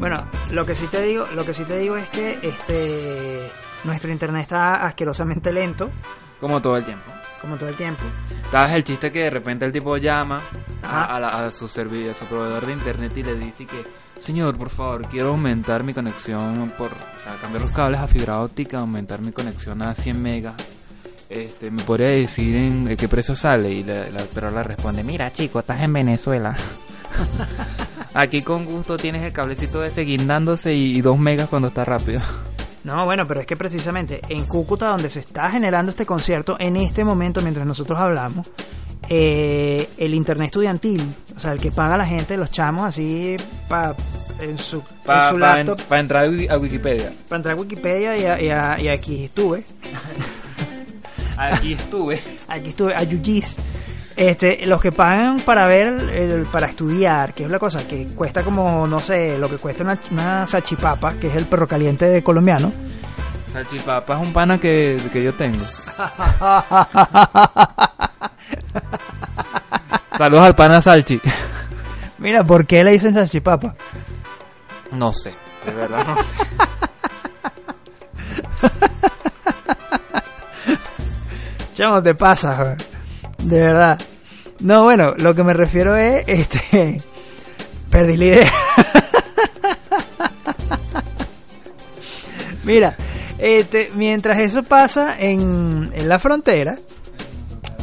[0.00, 3.50] Bueno, lo que sí te digo, lo que sí te digo es que este
[3.84, 5.90] nuestro internet está asquerosamente lento,
[6.40, 7.10] Como todo el tiempo.
[7.40, 8.02] como todo el tiempo.
[8.50, 10.40] ¿Sabes el chiste que de repente el tipo llama
[10.82, 13.84] a, a la- a su a su proveedor de internet y le dice que,
[14.18, 18.40] señor, por favor, quiero aumentar mi conexión por, o sea, cambiar los cables a fibra
[18.40, 20.54] óptica, aumentar mi conexión a 100 megas.
[21.28, 25.32] Este, me podría decir en qué precio sale y la, la operadora le responde, mira
[25.32, 26.54] chico, estás en Venezuela.
[28.14, 32.20] Aquí con gusto tienes el cablecito ese guindándose y, y 2 megas cuando está rápido.
[32.84, 36.76] No, bueno, pero es que precisamente en Cúcuta, donde se está generando este concierto, en
[36.76, 38.46] este momento, mientras nosotros hablamos,
[39.08, 41.02] eh, el internet estudiantil,
[41.36, 43.36] o sea, el que paga la gente, los chamos así
[43.68, 43.96] pa,
[44.40, 47.12] en su, en Para su laptop, entrar a a Wikipedia.
[47.28, 49.64] para entrar a Wikipedia y, a- y a- y aquí estuve,
[51.38, 52.22] Aquí estuve.
[52.48, 53.56] aquí estuve, a Yuyis.
[54.16, 58.42] Este, los que pagan para ver, el- para estudiar, que es la cosa, que cuesta
[58.42, 62.22] como, no sé, lo que cuesta una, una salchipapa, que es el perro caliente de
[62.22, 62.72] colombiano.
[63.52, 65.62] Salchipapa es un pana que, que yo tengo.
[70.18, 71.20] Saludos al pana Salchi.
[72.18, 73.74] Mira, ¿por qué le dicen salchipapa?
[74.92, 76.34] No sé, de verdad no sé.
[81.76, 82.78] Chamo, te pasa, joder.
[83.36, 84.00] De verdad.
[84.60, 87.02] No, bueno, lo que me refiero es, este,
[87.90, 88.50] perdí la idea.
[92.64, 92.96] Mira,
[93.36, 96.78] este, mientras eso pasa en, en la frontera,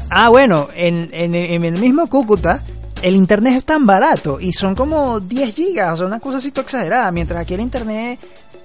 [0.10, 2.64] ah, bueno, en, en, en el mismo Cúcuta,
[3.04, 6.48] el internet es tan barato y son como 10 gigas, o sea, una cosa así
[6.48, 8.20] exagerada, mientras aquí el internet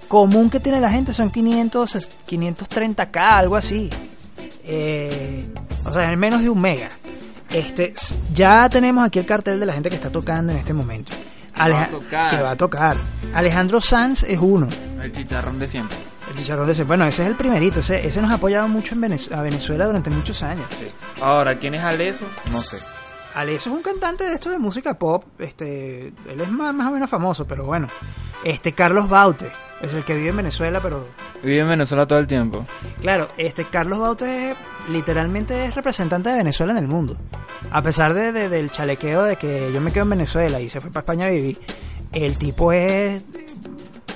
[0.08, 3.90] común que tiene la gente son 500, 530k, algo así.
[4.68, 5.46] Eh,
[5.85, 6.88] o sea, en menos de un mega.
[7.50, 7.94] Este,
[8.35, 11.12] ya tenemos aquí el cartel de la gente que está tocando en este momento.
[11.59, 12.96] va a que va a tocar.
[13.35, 14.68] Alejandro Sanz es uno.
[15.02, 15.96] El chicharrón de siempre.
[16.31, 16.85] El chicharrón de ese.
[16.85, 17.81] Bueno, ese es el primerito.
[17.81, 20.66] Ese, ese nos ha apoyado mucho en Venez- a Venezuela durante muchos años.
[20.78, 20.87] Sí.
[21.22, 22.26] Ahora, ¿quién es Aleso?
[22.52, 22.76] No sé.
[23.35, 25.24] Aleso es un cantante de esto de música pop.
[25.38, 27.88] Este, él es más, más o menos famoso, pero bueno.
[28.44, 29.50] Este, Carlos Baute.
[29.80, 31.06] Es el que vive en Venezuela, pero
[31.42, 32.66] Vive en Venezuela todo el tiempo.
[33.00, 34.56] Claro, este Carlos Baute es-
[34.88, 37.16] literalmente es representante de Venezuela en el mundo.
[37.70, 40.80] A pesar de, de- del chalequeo de que yo me quedo en Venezuela y se
[40.80, 41.60] fue para España a vivir,
[42.12, 43.22] el tipo es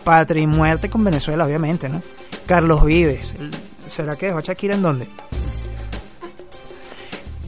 [0.02, 2.02] patria y muerte con Venezuela, obviamente, ¿no?
[2.46, 3.32] Carlos Vives,
[3.86, 5.06] ¿será que dejó a Shakira en dónde?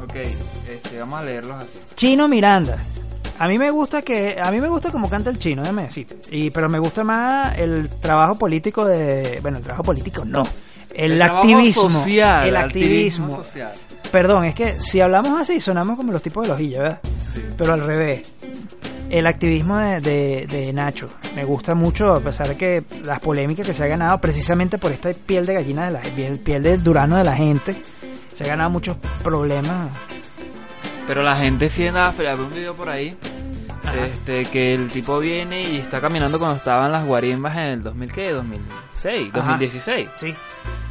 [0.02, 1.78] Ok, este, vamos a leerlos así.
[1.96, 2.76] Chino Miranda.
[3.38, 6.16] A mí me gusta que a mí me gusta como canta el chino, déjame decirte.
[6.30, 10.44] Y pero me gusta más el trabajo político de, bueno, el trabajo político no.
[10.94, 13.36] El, trabajo activismo, social, el activismo.
[13.36, 13.72] social.
[14.12, 17.00] Perdón, es que si hablamos así sonamos como los tipos de lojilla, ¿verdad?
[17.34, 17.42] Sí.
[17.58, 18.32] Pero al revés.
[19.10, 23.66] El activismo de, de- de Nacho me gusta mucho, a pesar de que las polémicas
[23.66, 26.78] que se ha ganado precisamente por esta piel de gallina, de la piel, piel de
[26.78, 27.76] durano de la gente,
[28.32, 29.90] se ha ganado muchos problemas.
[31.06, 33.14] Pero la gente sí anda, había un video por ahí,
[33.84, 34.06] Ajá.
[34.06, 38.12] este, que el tipo viene y está caminando cuando estaban las guarimbas en el 2000,
[38.12, 38.30] ¿qué?
[38.32, 39.40] 2006, Ajá.
[39.50, 40.08] 2016.
[40.16, 40.34] Sí.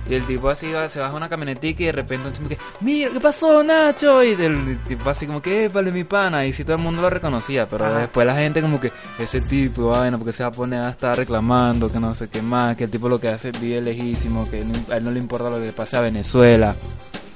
[0.08, 2.58] Y el tipo así va- se baja una camionetica y de repente un tipo que,
[2.82, 4.22] mira, ¿qué pasó, Nacho?
[4.22, 6.46] Y del tipo así como que, vale mi pana.
[6.46, 8.00] Y sí todo el mundo lo reconocía, pero Ajá.
[8.00, 11.16] después la gente como que, ese tipo, vaina, porque se va a poner a estar
[11.18, 14.64] reclamando, que no sé qué más, que el tipo lo que hace vive lejísimo, que
[14.66, 16.76] no- a él no le importa lo que le pase a Venezuela.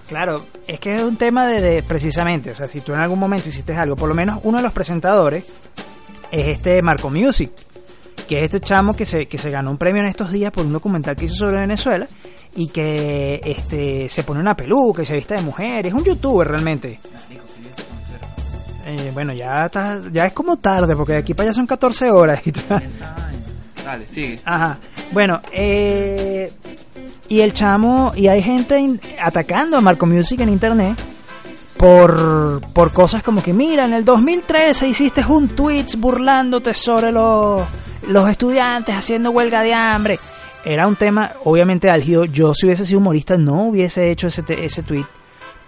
[0.07, 3.19] Claro, es que es un tema de, de- precisamente, o sea, si tú en algún
[3.19, 5.43] momento hiciste algo, por lo menos uno de los presentadores
[6.31, 7.51] es este Marco Music,
[8.27, 10.65] que es este chamo que se, que se ganó un premio en estos días por
[10.65, 12.07] un documental que hizo sobre Venezuela
[12.55, 16.47] y que este se pone una peluca y se viste de mujer, es un youtuber
[16.47, 16.99] realmente.
[18.85, 22.09] Eh, bueno, ya está, ya es como tarde porque de aquí para allá son 14
[22.11, 22.51] horas y.
[23.87, 24.37] Dale, sigue.
[24.43, 24.79] Ajá.
[25.13, 26.51] Bueno, eh,
[27.29, 31.01] y el chamo, y hay gente atacando a Marco Music en internet
[31.77, 37.61] por, por cosas como que, mira, en el 2013 hiciste un tweet burlándote sobre los,
[38.09, 40.19] los estudiantes haciendo huelga de hambre.
[40.65, 42.25] Era un tema, obviamente, álgido.
[42.25, 45.05] Yo, si hubiese sido humorista, no hubiese hecho ese, ese tweet.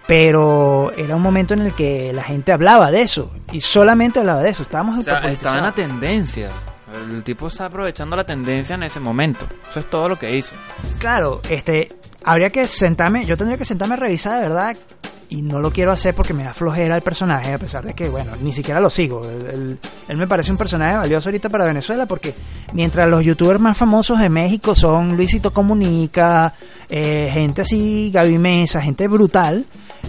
[0.06, 3.32] Pero era un momento en el que la gente hablaba de eso.
[3.50, 4.64] Y solamente hablaba de eso.
[4.64, 6.50] Estábamos O sea, estaba en la tendencia.
[6.92, 9.46] El tipo está aprovechando la tendencia en ese momento.
[9.68, 10.54] Eso es todo lo que hizo.
[10.98, 11.88] Claro, este,
[12.24, 14.76] habría que sentarme, yo tendría que sentarme a revisar de verdad
[15.28, 18.08] y no lo quiero hacer porque me da flojera el personaje, a pesar de que,
[18.08, 19.20] bueno, ni siquiera lo sigo.
[19.24, 19.78] Él,
[20.08, 22.34] él- me parece un personaje valioso ahorita para Venezuela porque
[22.72, 26.52] mientras los youtubers más famosos de México son Luisito Comunica,
[26.88, 29.64] eh, gente así, Gaby Mesa, gente brutal,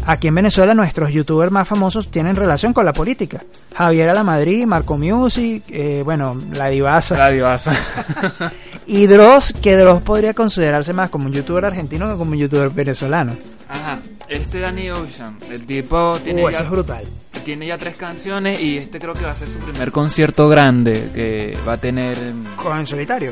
[0.06, 3.44] aquí en Venezuela nuestros youtubers más famosos tienen relación con la política.
[3.76, 7.18] Javier Alamadrid, Marco Music, eh, bueno, La Divasa.
[7.18, 7.72] La divasa.
[8.88, 12.70] Y Dross, que Dross podría considerarse más como un youtuber argentino que como un youtuber
[12.72, 13.38] venezolano.
[13.70, 17.04] Ajá, este Danny Ocean, el tipo tiene, Uh, eso ya, es brutal.
[17.46, 21.10] tiene ya tres canciones y este creo que va a ser su primer concierto grande
[21.14, 23.32] que va a tener en Con en solitario.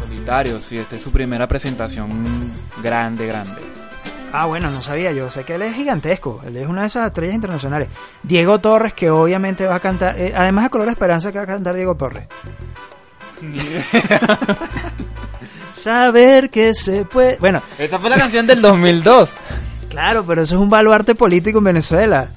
[0.00, 2.08] solitario, sí, esta es su primera presentación
[2.82, 3.60] grande, grande.
[4.32, 5.30] Ah, bueno, no sabía yo.
[5.30, 6.40] Sé que él es gigantesco.
[6.46, 7.88] Él es una de esas estrellas internacionales.
[8.22, 10.18] Diego Torres, que obviamente va a cantar.
[10.18, 12.26] eh, además de Color Esperanza, que va a cantar Diego Torres.
[15.72, 17.36] Saber que se puede.
[17.38, 19.34] Bueno, Esa fue la canción del 2002.
[19.88, 22.28] claro, pero eso es un baluarte político en Venezuela.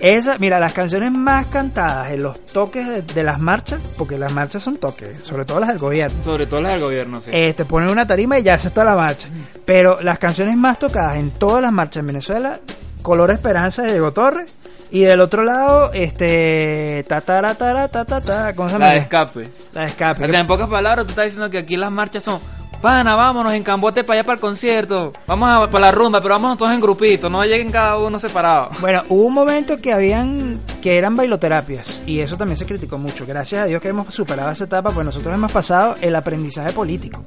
[0.00, 4.32] Esa, mira, las canciones más cantadas en los toques de, de las marchas, porque las
[4.32, 6.24] marchas son toques, sobre todo las del gobierno.
[6.24, 7.30] Sobre todo las del gobierno, sí.
[7.32, 9.28] Eh, te ponen una tarima y ya se está la marcha.
[9.66, 12.60] Pero las canciones más tocadas en todas las marchas en Venezuela,
[13.02, 14.56] Color Esperanza de Diego Torres.
[14.92, 17.04] Y del otro lado, este.
[17.08, 18.86] Ta, ta, ta, ta, ta, ta, ta, ¿cómo se llama?
[18.86, 19.48] la de escape.
[19.72, 20.24] La de escape.
[20.24, 22.40] O sea, en pocas palabras, tú estás diciendo que aquí las marchas son,
[22.80, 26.34] pana, vámonos en cambote para allá para el concierto, vamos a, para la rumba, pero
[26.34, 28.70] vámonos todos en grupitos, no lleguen cada uno separado.
[28.80, 33.26] Bueno, hubo un momento que habían que eran bailoterapias y eso también se criticó mucho.
[33.26, 37.22] Gracias a Dios que hemos superado esa etapa, pues nosotros hemos pasado el aprendizaje político.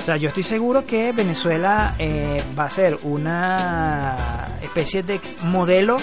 [0.00, 4.16] O sea, yo estoy seguro que Venezuela eh, va a ser una
[4.62, 5.98] especie de modelo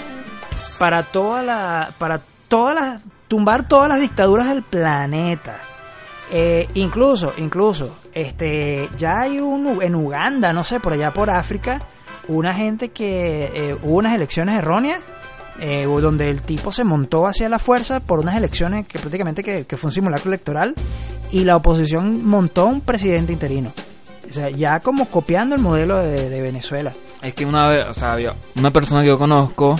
[0.78, 5.67] para toda la para todas las tumbar todas las dictaduras del planeta.
[6.30, 11.86] Eh, incluso, incluso, este, ya hay un en Uganda, no sé, por allá por África,
[12.28, 15.02] una gente que eh, hubo unas elecciones erróneas,
[15.60, 19.76] eh, donde el tipo se montó hacia la fuerza por unas elecciones que prácticamente que,
[19.76, 20.74] fue un simulacro electoral
[21.32, 23.72] y la oposición montó un presidente interino.
[24.28, 26.92] O sea, ya como copiando el modelo de, de Venezuela.
[27.22, 29.74] Es que una vez, o sea, había una persona que yo conozco,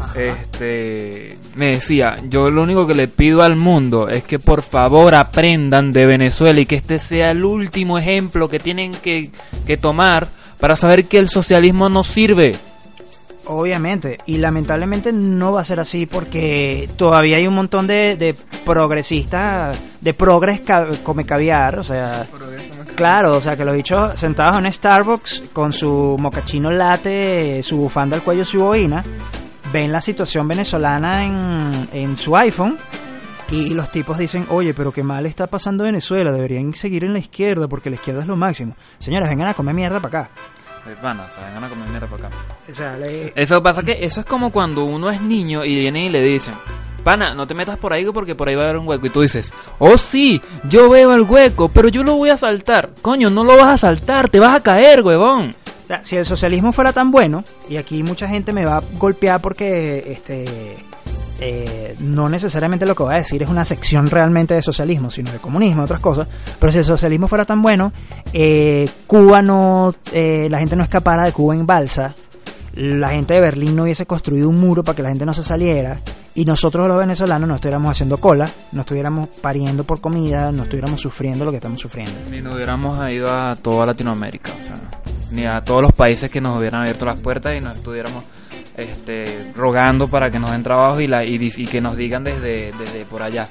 [0.00, 0.20] Ajá.
[0.20, 5.14] este, me decía, yo lo único que le pido al mundo es que por favor
[5.14, 9.30] aprendan de Venezuela y que este sea el último ejemplo que tienen que,
[9.66, 10.28] que tomar
[10.58, 12.54] para saber que el socialismo no sirve.
[13.46, 18.34] Obviamente, y lamentablemente no va a ser así porque todavía hay un montón de, de
[18.64, 22.26] progresistas, de progres ca- come caviar, o sea,
[22.94, 28.16] claro, o sea, que los bichos sentados en Starbucks con su mocachino latte, su bufanda
[28.16, 29.04] al cuello, su boina,
[29.74, 32.78] ven la situación venezolana en, en su iPhone
[33.50, 37.18] y los tipos dicen, oye, pero qué mal está pasando Venezuela, deberían seguir en la
[37.18, 38.76] izquierda porque la izquierda es lo máximo.
[38.98, 40.30] Señores, vengan a comer mierda para acá.
[40.86, 42.36] Eh, Pana, o sea, vengan a comer mierda para acá.
[42.70, 46.04] O sea, le- Eso pasa que eso es como cuando uno es niño y vienen
[46.04, 46.54] y le dicen,
[47.02, 49.06] pana, no te metas por ahí porque por ahí va a haber un hueco.
[49.06, 52.90] Y tú dices, oh sí, yo veo el hueco, pero yo lo voy a saltar.
[53.02, 55.54] Coño, no lo vas a saltar, te vas a caer, huevón.
[55.84, 58.82] O sea, si el socialismo fuera tan bueno, y aquí mucha gente me va a
[58.98, 60.76] golpear porque este
[61.40, 65.32] eh, no necesariamente lo que voy a decir es una sección realmente de socialismo, sino
[65.32, 66.28] de comunismo, otras cosas,
[66.58, 67.92] pero si el socialismo fuera tan bueno,
[68.32, 72.14] eh, Cuba no, eh, la gente no escapara de Cuba en balsa,
[72.76, 75.42] la gente de Berlín no hubiese construido un muro para que la gente no se
[75.42, 75.98] saliera,
[76.34, 81.00] y nosotros los venezolanos no estuviéramos haciendo cola, no estuviéramos pariendo por comida, no estuviéramos
[81.00, 82.12] sufriendo lo que estamos sufriendo.
[82.30, 84.76] Ni nos hubiéramos ido a toda Latinoamérica, o sea,
[85.30, 88.24] ni a todos los países que nos hubieran abierto las puertas y nos estuviéramos
[88.76, 93.04] este, rogando para que nos den trabajo y, la, y, que nos digan desde, desde
[93.04, 93.46] por allá.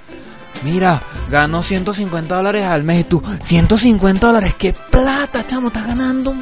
[0.66, 6.34] Mira, ganó 150 dólares al mes y tú, 150 dólares, qué plata, chamo, estás ganando,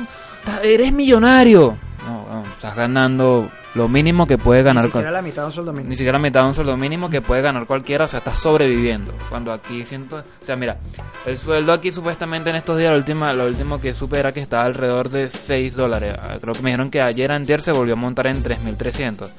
[0.64, 1.78] eres millonario.
[2.06, 4.86] No, no, estás ganando lo mínimo que puede ganar.
[4.86, 5.90] Ni siquiera la mitad de un sueldo mínimo.
[5.90, 9.14] ni siquiera mitad de un sueldo mínimo que puede ganar cualquiera, o sea, está sobreviviendo.
[9.30, 10.78] Cuando aquí siento, o sea, mira,
[11.26, 14.40] el sueldo aquí supuestamente en estos días, lo último, lo último que supe era que
[14.40, 16.16] estaba alrededor de 6 dólares.
[16.20, 19.30] Ah, Creo que me dijeron que ayer antier se volvió a montar en 3.300.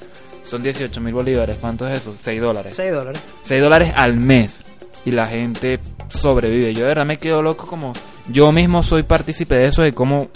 [0.44, 1.58] Son 18 mil bolívares.
[1.60, 2.14] ¿Cuánto es eso?
[2.16, 2.74] 6 dólares.
[2.76, 3.22] 6 dólares.
[3.42, 4.64] 6 dólares al mes.
[5.04, 6.74] Y la gente sobrevive.
[6.74, 7.92] Yo de verdad me quedo loco como
[8.28, 10.28] yo mismo soy partícipe de eso, de cómo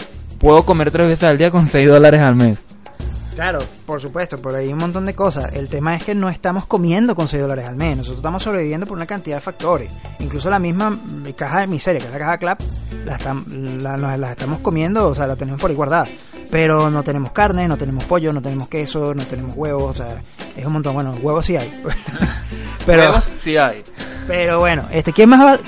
[0.47, 2.57] puedo comer tres veces al día con 6 dólares al mes.
[3.35, 5.53] Claro, por supuesto, por ahí hay un montón de cosas.
[5.53, 7.97] El tema es que no estamos comiendo con 6 dólares al mes.
[7.97, 9.91] Nosotros estamos sobreviviendo por una cantidad de factores.
[10.19, 10.97] Incluso la misma
[11.35, 12.61] caja de miseria, que es la caja Clap,
[13.03, 16.07] la, la, la estamos comiendo, o sea, la tenemos por ahí guardada.
[16.49, 20.15] Pero no tenemos carne, no tenemos pollo, no tenemos queso, no tenemos huevos, o sea,
[20.55, 20.93] es un montón.
[20.93, 21.69] Bueno, huevos sí hay.
[22.85, 23.83] pero, Huevos sí hay.
[24.27, 25.59] pero bueno, este, ¿quién más va?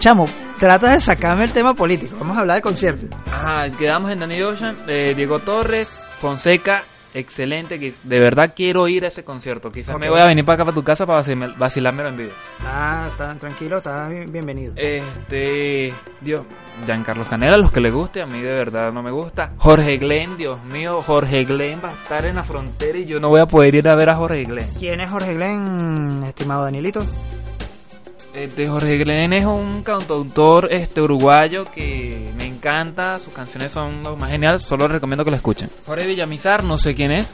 [0.00, 0.24] Chamo,
[0.64, 2.16] trata de sacarme el tema político.
[2.18, 3.10] Vamos a hablar de conciertos.
[3.30, 5.88] Ajá, quedamos en Danny Ocean, eh, Diego Torres,
[6.20, 6.82] Fonseca
[7.16, 9.70] excelente, que de verdad quiero ir a ese concierto.
[9.70, 10.00] Quizás Ok.
[10.02, 12.30] me voy a venir para acá, para tu casa, para vacil- vacilármelo en vivo.
[12.64, 14.72] Ah, está tranquilo, está bien- bienvenido.
[14.76, 16.44] Este, Dios,
[16.84, 19.52] Giancarlo Canela, a los que le guste, a mí de verdad no me gusta.
[19.58, 23.28] Jorge Glenn, Dios mío, Jorge Glenn va a estar en la frontera y yo no
[23.28, 24.66] voy a poder ir a ver a Jorge Glenn.
[24.78, 27.00] ¿Quién es Jorge Glenn, estimado Danielito?
[28.34, 34.16] Este, Jorge Glenn es un cantautor este, uruguayo que me encanta, sus canciones son lo
[34.16, 35.70] más genial, solo recomiendo que lo escuchen.
[35.86, 37.30] Jorge Villamizar, no sé quién es.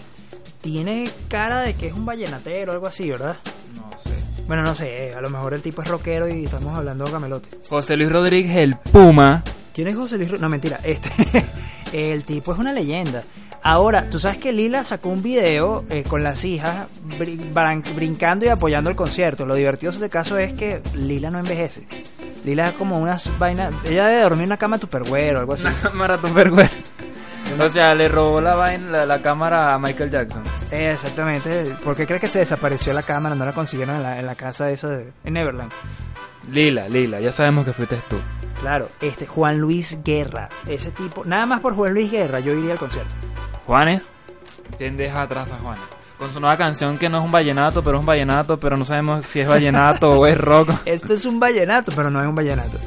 [0.60, 3.36] Tiene cara de que es un vallenatero o algo así, ¿verdad?
[3.74, 4.42] No sé.
[4.46, 7.12] Bueno, no sé, eh, a lo mejor el tipo es rockero y estamos hablando de
[7.12, 7.48] camelote.
[7.70, 9.42] José Luis Rodríguez, el Puma.
[9.72, 10.30] ¿Quién es José Luis?
[10.30, 11.10] Ro- No, mentira, este.
[12.12, 13.24] el tipo es una leyenda.
[13.62, 16.86] Ahora, tú sabes que Lila sacó un video eh, con las hijas
[17.18, 19.44] brin- brincando y apoyando el concierto.
[19.44, 21.86] Lo divertido de este caso es que Lila no envejece.
[22.44, 23.72] Lila es como unas vainas.
[23.84, 25.64] Ella debe dormir en una cama tupperware o algo así.
[25.94, 26.70] Maratón Perguer.
[27.58, 30.44] O sea, le robó la, vaina, la, la cámara a Michael Jackson.
[30.70, 31.74] Exactamente.
[31.82, 33.34] ¿Por qué crees que se desapareció la cámara?
[33.34, 35.72] No la consiguieron en la, en la casa esa de en Neverland.
[36.48, 38.18] Lila, Lila, ya sabemos que fuiste tú.
[38.60, 40.48] Claro, este Juan Luis Guerra.
[40.66, 41.24] Ese tipo.
[41.24, 43.12] Nada más por Juan Luis Guerra yo iría al concierto.
[43.70, 44.02] Juanes,
[44.78, 45.84] ¿quién deja atrás a Juanes?
[46.18, 48.84] Con su nueva canción que no es un vallenato, pero es un vallenato, pero no
[48.84, 50.72] sabemos si es vallenato o es rock.
[50.86, 52.78] Esto es un vallenato, pero no es un vallenato.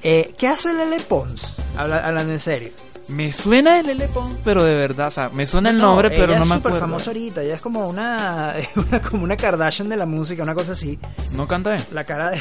[0.00, 1.56] Eh, ¿Qué hace Lele Pons?
[1.76, 2.70] Habla- hablando en serio.
[3.08, 6.08] Me suena el Lele Pons, pero de verdad, o sea, me suena el No, nombre,
[6.08, 6.78] pero ella no es me acuerdo.
[6.78, 7.42] famosa ahorita.
[7.42, 11.00] Ella es como una, una- como una Kardashian de la música, una cosa así.
[11.32, 11.84] ¿No canta bien?
[11.92, 12.40] La cara de...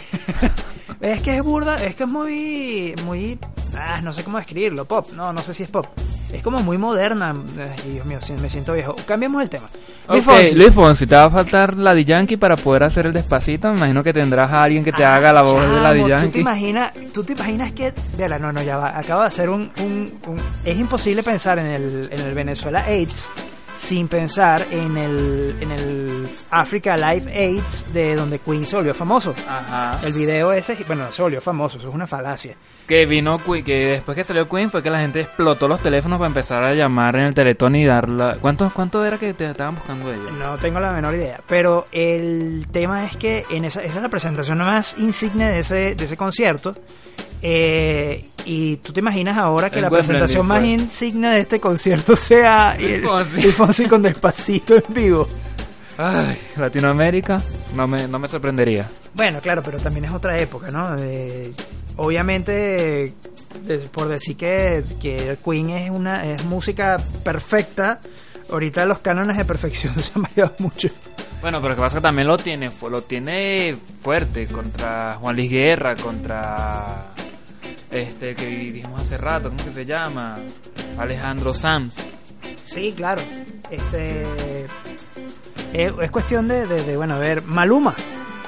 [1.02, 2.94] es que es burda, es que es muy...
[3.06, 3.40] muy
[3.76, 4.86] ah, no sé cómo describirlo.
[4.86, 5.10] Pop.
[5.14, 5.88] No, no sé si es pop.
[6.32, 7.34] Es como muy moderna.
[7.58, 8.96] Ay, Dios mío, me siento viejo.
[9.06, 9.70] Cambiemos el tema.
[10.10, 10.56] Luis Ok, Fonsi.
[10.56, 13.70] Luis Fonsi, te va a faltar la de Yankee para poder hacer el despacito.
[13.72, 16.00] Me imagino que tendrás a alguien que te Ah, haga la voz de la de
[16.02, 16.40] chamo, ¿tú te Yankee.
[16.42, 17.94] imaginas, tú te imaginas que...
[18.18, 18.98] Vela, no, no, ya va.
[18.98, 23.30] Acabo de hacer un, un- un- Es imposible pensar en el, en el Venezuela AIDS
[23.78, 29.36] sin pensar en el, en el Africa Live AIDS de donde Queen se volvió famoso.
[29.48, 29.96] Ajá.
[30.06, 32.58] El video ese, bueno, se volvió famoso, eso es una falacia.
[32.88, 36.28] Que vino que después que salió Queen fue que la gente explotó los teléfonos para
[36.28, 38.38] empezar a llamar en el teletón y dar la...
[38.40, 40.32] ¿Cuánto, cuánto era que te estaban buscando ellos?
[40.32, 44.10] No tengo la menor idea, pero el tema es que en esa, esa es la
[44.10, 46.76] presentación más insigne de ese, de ese concierto.
[47.42, 52.16] Eh, y tú te imaginas ahora que El la presentación más insignia de este concierto
[52.16, 53.52] sea el, Fonsi.
[53.52, 55.28] Fonsi con despacito en vivo.
[55.98, 57.42] Ay, Latinoamérica,
[57.76, 58.88] no me, no me sorprendería.
[59.14, 60.96] Bueno, claro, pero también es otra época, ¿no?
[61.00, 61.52] Eh,
[61.96, 63.14] obviamente,
[63.64, 68.00] de- por decir que, que Queen es una es música perfecta,
[68.52, 70.88] ahorita los cánones de perfección se han variado mucho.
[71.42, 75.96] Bueno, pero que pasa que también lo tiene, lo tiene fuerte contra Juan Luis Guerra,
[75.96, 77.06] contra
[77.92, 80.40] este que dijimos hace rato, ¿cómo que se llama?
[80.98, 81.96] Alejandro Sanz.
[82.66, 83.22] Sí, claro.
[83.72, 84.26] Este
[85.74, 87.96] es, es cuestión de, de, de, bueno, a ver, Maluma.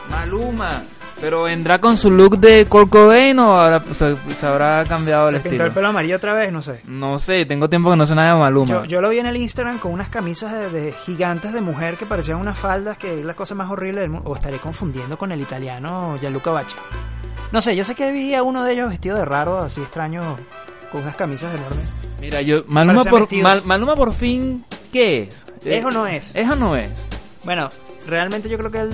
[0.10, 0.84] Maluma.
[1.22, 5.36] Pero vendrá con su look de Kurt Cobain o ahora se, se habrá cambiado el
[5.36, 5.66] pintó estilo.
[5.66, 6.80] el pelo amarillo otra vez, no sé.
[6.86, 8.70] No sé, tengo tiempo que no sé nada de Maluma.
[8.70, 11.98] Yo, yo lo vi en el Instagram con unas camisas de, de gigantes de mujer
[11.98, 14.30] que parecían unas faldas, que es la cosa más horrible del mundo.
[14.30, 16.76] O estaré confundiendo con el italiano Gianluca Bacci.
[17.52, 20.38] No sé, yo sé que vi a uno de ellos vestido de raro, así extraño,
[20.90, 21.84] con unas camisas enormes.
[22.22, 23.28] Mira, yo Maluma por.
[23.42, 24.64] Mal- Maluma por fin
[24.94, 25.46] ¿qué es?
[25.66, 26.34] ¿Es o no es?
[26.34, 26.90] ¿Es o no es?
[27.44, 27.68] Bueno,
[28.08, 28.90] realmente yo creo que él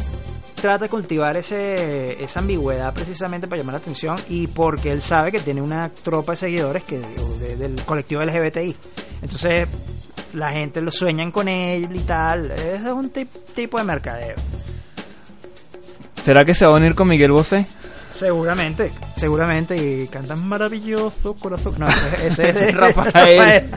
[0.55, 5.31] trata de cultivar ese, esa ambigüedad precisamente para llamar la atención y porque él sabe
[5.31, 8.75] que tiene una tropa de seguidores que de- del colectivo LGBTI.
[9.21, 9.67] Entonces
[10.33, 12.51] la gente lo sueñan con él y tal.
[12.51, 14.35] Es un tip- tipo de mercadeo.
[16.23, 17.65] ¿Será que se va a unir con Miguel Bosé?
[18.11, 19.75] Seguramente, seguramente.
[19.75, 21.75] Y cantan maravilloso corazón.
[21.77, 23.69] No, ese, ese es de Rafael.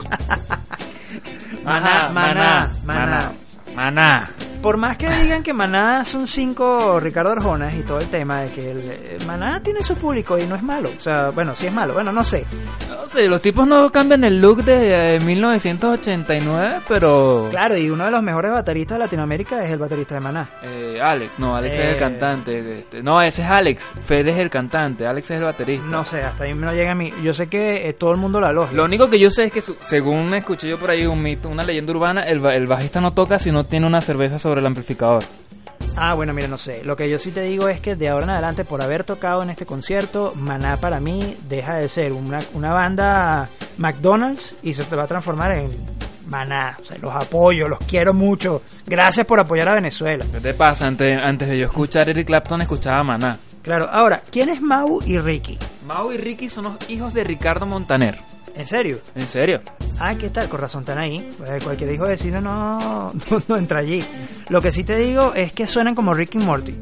[1.65, 3.33] Maná, maná, maná.
[3.75, 4.33] Maná.
[4.63, 8.51] Por más que digan que Maná son cinco Ricardo Arjona y todo el tema de
[8.51, 10.91] que el, eh, Maná tiene su público y no es malo.
[10.97, 11.95] O sea, bueno, sí es malo.
[11.95, 12.45] Bueno, no sé.
[12.89, 17.47] No sé, los tipos no cambian el look desde eh, 1989, pero...
[17.51, 20.51] Claro, y uno de los mejores bateristas de Latinoamérica es el baterista de Maná.
[20.63, 21.91] Eh, Alex, no, Alex es Eh.
[21.93, 22.79] el cantante.
[22.81, 23.91] este, no, ese es Alex.
[24.05, 25.87] Fede es el cantante, Alex es el baterista.
[25.87, 27.13] No sé, hasta ahí no llega a mí.
[27.23, 28.77] Yo sé que eh, todo el mundo la logia.
[28.77, 31.49] Lo único que yo sé es que, su- según escuché yo por ahí un mito,
[31.49, 34.67] una leyenda urbana, el, el bajista no toca si no tiene una cerveza sobre el
[34.67, 35.23] amplificador.
[35.97, 36.83] Ah, bueno, mira, no sé.
[36.85, 39.43] Lo que yo sí te digo es que de ahora en adelante, por haber tocado
[39.43, 44.85] en este concierto, Maná para mí deja de ser una, una banda McDonald's y se
[44.85, 45.71] te va a transformar en
[46.29, 46.77] Maná.
[46.81, 48.63] O sea, los apoyo, los quiero mucho.
[48.87, 50.25] Gracias por apoyar a Venezuela.
[50.33, 50.87] ¿Qué te pasa?
[50.87, 53.39] Antes, antes de yo escuchar Eric Clapton, escuchaba Maná.
[53.63, 55.59] Claro, ahora, ¿quién es Mau y Ricky?
[55.85, 58.19] Mau y Ricky son los hijos de Ricardo Montaner.
[58.59, 58.99] ¿En serio?
[59.15, 59.63] ¿En serio?
[60.01, 60.49] Ah, ¿qué tal?
[60.49, 61.31] Con razón están ahí.
[61.47, 64.05] Eh, cualquier hijo de vecino no, no, no entra allí.
[64.49, 66.79] Lo que sí te digo es que suenan como Rick y Morty.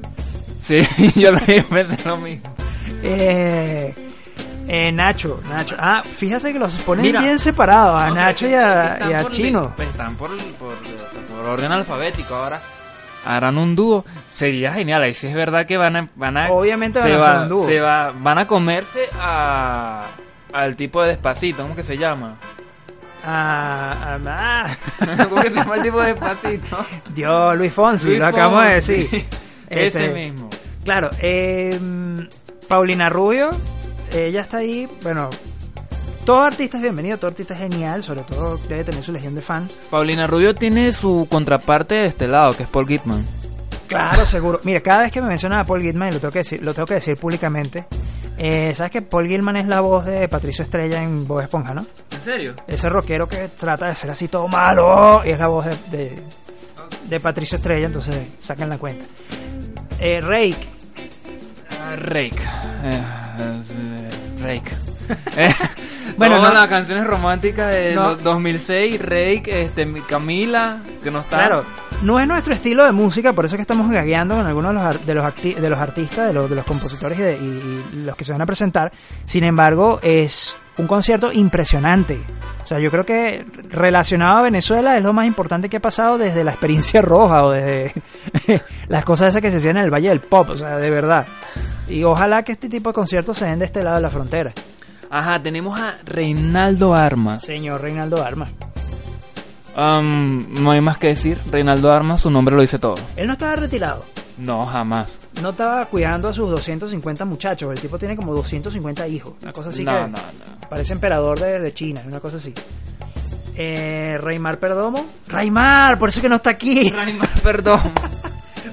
[0.61, 0.79] Sí,
[1.15, 2.55] yo lo pensé lo mismo.
[3.03, 3.95] Eh,
[4.69, 5.77] eh, Nacho, Nacho.
[5.79, 7.21] Ah, fíjate que los ponen Mira.
[7.21, 8.99] bien separados, a No, Nacho y a,
[9.29, 9.75] y Chino.
[9.79, 10.75] li- Están por, por,
[11.31, 12.59] por orden alfabético ahora.
[13.27, 14.05] Harán un dúo.
[14.35, 15.03] Sería genial.
[15.03, 16.09] Ahí sí es verdad que van a.
[16.17, 17.67] Van a Obviamente van se a va- hacer un dúo.
[17.67, 20.07] se va- van a comerse a,
[20.57, 21.63] al tipo de despacito.
[21.63, 22.39] ¿Cómo que se llama?
[23.25, 24.77] Ah, ah,
[25.29, 26.77] ¿Cómo que se llama el tipo de despacito?
[26.79, 26.87] ah.
[27.15, 29.09] Dios, Luis Fonsi, Luis lo acabamos de decir.
[29.69, 30.49] Ese Este, mismo.
[30.85, 31.79] Claro, eh,
[32.69, 33.51] Paulina Rubio,
[34.15, 35.29] ella está ahí, bueno,
[36.25, 39.41] todo artista es bienvenido, todo artista es genial, sobre todo debe tener su legión de
[39.43, 39.81] fans.
[39.91, 43.27] Paulina Rubio tiene su contraparte de este lado, que es Paul Gitman.
[43.89, 44.61] Claro, seguro.
[44.63, 46.73] Mira, cada vez que me mencionan a Paul Gilman, y lo tengo que decir, lo
[46.73, 47.87] tengo que decir públicamente,
[48.39, 51.87] eh, sabes que Paul Gilman es la voz de Patricio Estrella en Bob Esponja, ¿no?
[52.13, 52.55] ¿En serio?
[52.67, 56.23] Ese rockero que trata de ser así todo malo, y es la voz de, de,
[57.09, 59.05] de Patricio Estrella, entonces saquen la cuenta.
[60.01, 60.57] Eh, Rake,
[61.81, 62.37] Ah, Rake.
[62.85, 63.03] Eh,
[63.71, 64.11] eh,
[64.43, 64.73] Rake.
[65.37, 65.55] Eh,
[66.17, 68.17] Bueno, no- las canciones románticas de No.
[68.17, 71.37] do- 2006, Rake, este, mi- Camila, que no está.
[71.37, 71.65] Claro,
[72.03, 74.81] no es nuestro estilo de música, por eso es que estamos gagueando con algunos de
[74.83, 78.03] los, de los, de los artistas, de los, de los compositores y, de- y- y
[78.05, 78.93] los que se van a presentar.
[79.25, 82.21] Sin embargo, es un concierto impresionante.
[82.63, 86.19] O sea, yo creo que relacionado a Venezuela es lo más importante que ha pasado
[86.19, 87.95] desde la experiencia roja o desde
[88.89, 91.27] las cosas esas que se hacían en el Valle del Pop, o sea, de verdad.
[91.89, 94.53] Y ojalá que este tipo de conciertos se den de este lado de la frontera.
[95.09, 97.43] Ajá, tenemos a Reinaldo Armas.
[97.43, 98.51] Señor Reinaldo Armas.
[99.77, 101.39] Am, no hay más que decir.
[101.51, 102.95] Reinaldo Armas, su nombre lo dice todo.
[103.15, 104.05] Él no estaba retirado.
[104.39, 105.19] No, jamás.
[105.43, 107.71] No estaba cuidando a sus 250 muchachos.
[107.73, 109.35] El tipo tiene como 250 hijos.
[109.43, 110.69] Una cosa así no, que no, no.
[110.69, 112.03] parece emperador de, de China.
[112.07, 112.53] Una cosa así.
[113.55, 115.07] Eh, Reymar Perdomo.
[115.29, 116.91] Reymar, por eso que no está aquí.
[116.95, 117.81] Raimar, perdón.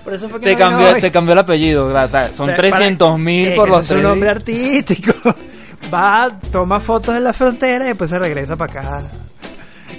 [0.04, 1.86] Por eso fue que Se no cambió, se cambió el apellido.
[1.88, 5.14] o sea, son Para- 300 mil Eh, por los es un nombre artístico.
[5.94, 9.02] Va, toma fotos en la frontera y después se regresa para acá.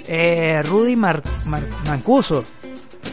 [0.07, 2.43] Eh, Rudy Mar- Mar- Mancuso.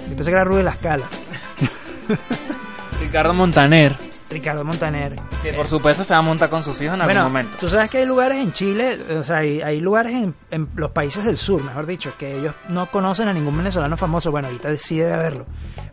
[0.09, 1.07] Yo pensé que era Rudy La Scala.
[3.01, 3.97] Ricardo Montaner.
[4.31, 5.17] Ricardo Montaner.
[5.43, 7.57] Que por supuesto se va a montar con sus hijos en algún momento.
[7.61, 10.91] tú sabes que hay lugares en Chile, o sea, hay, hay lugares en, en los
[10.93, 14.31] países del sur, mejor dicho, que ellos no conocen a ningún venezolano famoso.
[14.31, 15.47] Bueno, ahorita sí debe haberlo.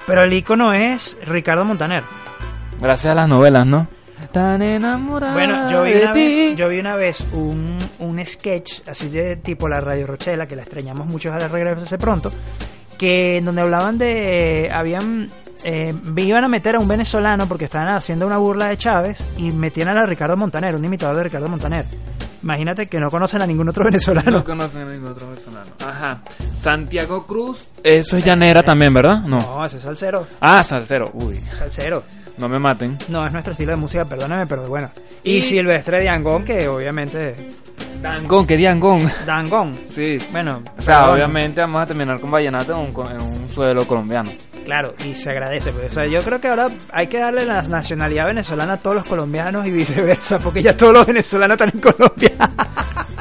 [0.07, 2.03] Pero el icono es Ricardo Montaner.
[2.79, 3.87] Gracias a las novelas, ¿no?
[4.31, 6.19] Tan enamorada Bueno, yo vi de una ti.
[6.49, 10.55] vez, yo vi una vez un, un sketch así de tipo la Radio Rochela, que
[10.55, 12.31] la extrañamos mucho a la regreso hace pronto,
[12.97, 15.29] que en donde hablaban de habían
[15.63, 19.51] eh, iban a meter a un venezolano porque estaban haciendo una burla de Chávez y
[19.51, 21.85] metían a la Ricardo Montaner, un imitador de Ricardo Montaner.
[22.41, 24.31] Imagínate que no conocen a ningún otro venezolano.
[24.31, 25.71] No conocen a ningún otro venezolano.
[25.85, 26.21] Ajá.
[26.61, 27.67] Santiago Cruz.
[27.83, 29.19] Eso es llanera también, ¿verdad?
[29.21, 29.39] No.
[29.39, 31.09] No, ese es salsero, Ah, salsero.
[31.13, 32.03] Uy, salsero.
[32.39, 32.97] No me maten.
[33.09, 34.89] No es nuestro estilo de música, perdóname, pero bueno.
[35.23, 37.35] Y, Y- Silvestre Diangón, que obviamente
[38.01, 39.11] Dangón, ¿qué Diangón?
[39.25, 39.77] Dangón.
[39.89, 40.17] Sí.
[40.31, 41.15] Bueno, O sea, perdón.
[41.15, 44.31] obviamente vamos a terminar con vallenato en un, en un suelo colombiano.
[44.63, 45.71] Claro, y se agradece.
[45.71, 48.95] Pues, o sea, yo creo que ahora hay que darle la nacionalidad venezolana a todos
[48.97, 52.31] los colombianos y viceversa, porque ya todos los venezolanos están en Colombia.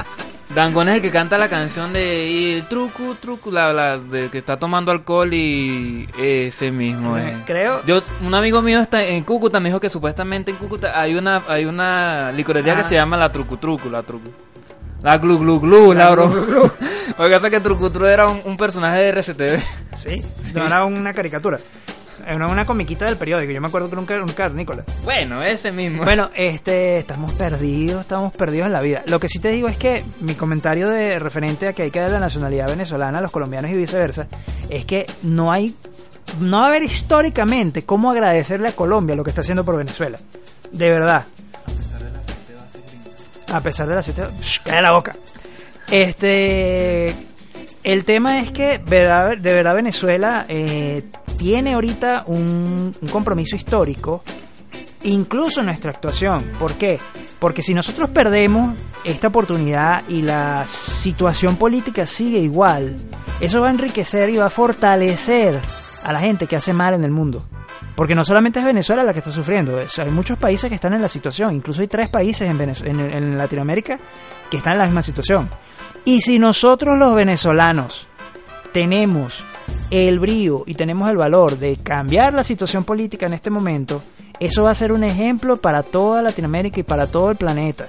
[0.59, 4.28] Dangón es el que canta la canción de y el truco, truco, la, la de
[4.28, 7.44] que está tomando alcohol y ese mismo es.
[7.46, 11.14] creo- Yo, un amigo mío está en Cúcuta, me dijo que supuestamente en Cúcuta hay
[11.14, 12.76] una, hay una licorería Ah.
[12.78, 14.30] que se llama la Trucu Trucu, la Trucu.
[15.02, 16.28] La Glu Glu Glu, la, La bro.
[16.28, 16.70] Glu Glu.
[17.18, 19.62] Oiga, que Trucu Trucu era un, un personaje de RCTV.
[19.96, 20.22] Sí,
[20.54, 21.61] no era una caricatura.
[22.29, 23.53] Era una comiquita del periódico.
[23.53, 24.85] Yo me acuerdo que era un, car- un carnícola.
[25.05, 26.05] Bueno, ese mismo.
[26.05, 29.03] Bueno, este, estamos perdidos, estamos perdidos en la vida.
[29.07, 32.01] Lo que sí te digo es que mi comentario de referente a que hay que
[32.01, 34.29] dar la nacionalidad venezolana a los colombianos y viceversa,
[34.68, 35.74] es que no hay,
[36.39, 40.18] no va a haber históricamente cómo agradecerle a Colombia lo que está haciendo por Venezuela.
[40.70, 41.24] De verdad.
[43.51, 45.16] A pesar de la siete, Shh, cae la boca.
[45.91, 47.14] Este,
[47.89, 51.05] el tema es que de verdad Venezuela eh,
[51.39, 54.22] tiene ahorita un, un compromiso histórico
[55.05, 56.45] incluso en nuestra actuación.
[56.59, 56.99] ¿Por qué?
[57.39, 62.95] Porque si nosotros perdemos esta oportunidad y la situación política sigue igual,
[63.41, 65.59] eso va a enriquecer y va a fortalecer
[66.05, 67.47] a la gente que hace mal en el mundo.
[67.99, 71.03] Porque no solamente es Venezuela la que está sufriendo, hay muchos países que están en
[71.03, 73.99] la situación, incluso hay tres países en, Venez- en- en Latinoamérica
[74.49, 75.51] que están en la misma situación.
[76.05, 78.07] Y si nosotros los venezolanos
[78.72, 79.42] tenemos
[79.90, 84.01] el brío y tenemos el valor de cambiar la situación política en este momento,
[84.38, 87.88] eso va a ser un ejemplo para toda Latinoamérica y para todo el planeta.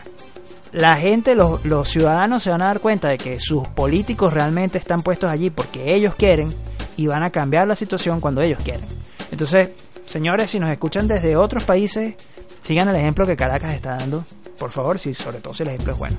[0.71, 4.79] la gente, los, los ciudadanos se van a dar cuenta de que sus políticos realmente
[4.79, 6.51] están puestos allí porque ellos quieren
[6.97, 8.85] y van a cambiar la situación cuando ellos quieren.
[9.31, 9.69] Entonces,
[10.09, 12.15] señores, si nos escuchan desde otros países,
[12.61, 14.25] sigan el ejemplo que Caracas está dando,
[14.57, 16.17] por favor, si sobre todo si el ejemplo es bueno.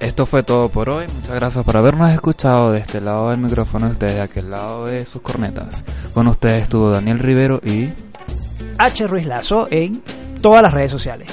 [0.00, 1.06] Esto fue todo por hoy.
[1.12, 5.04] Muchas gracias por habernos escuchado de este lado del micrófono y desde aquel lado de
[5.04, 5.82] sus cornetas.
[6.14, 7.90] Con ustedes estuvo Daniel Rivero y
[8.78, 9.06] H.
[9.08, 10.02] Ruiz Lazo en
[10.40, 11.28] todas las redes sociales.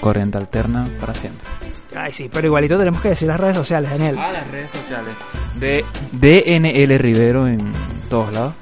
[0.00, 1.46] Corriente Alterna para siempre.
[1.94, 4.16] Ay, sí, pero igualito tenemos que decir las redes sociales, Daniel.
[4.18, 5.14] Ah, las redes sociales.
[5.56, 7.72] De DNL Rivero en
[8.08, 8.54] todos lados.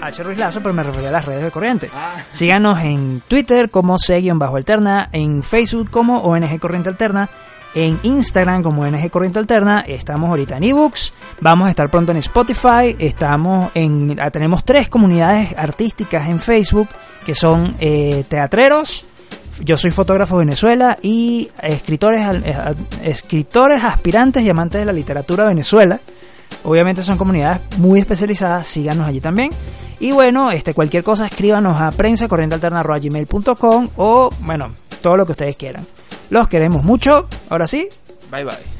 [0.00, 0.22] H.
[0.22, 1.90] Ruiz Lazo, pero me refería a las redes de Corriente.
[1.94, 2.16] Ah.
[2.30, 7.30] Síganos en Twitter como C-Alterna, en Facebook como ONG Corriente Alterna,
[7.74, 9.84] en Instagram como ONG Corriente Alterna.
[9.86, 14.88] Estamos ahorita en ebooks, vamos a estar pronto en Spotify, estamos en, ah, tenemos tres
[14.88, 16.88] comunidades artísticas en Facebook
[17.24, 19.04] que son eh, teatreros.
[19.60, 22.54] Yo soy fotógrafo de Venezuela y escritores, eh,
[23.02, 26.00] escritores aspirantes y amantes de la literatura de Venezuela.
[26.64, 29.50] Obviamente son comunidades muy especializadas, síganos allí también.
[30.00, 32.28] Y bueno, este cualquier cosa escríbanos a prensa
[33.96, 34.70] o bueno,
[35.02, 35.86] todo lo que ustedes quieran.
[36.30, 37.26] Los queremos mucho.
[37.48, 37.88] Ahora sí,
[38.30, 38.77] Bye bye.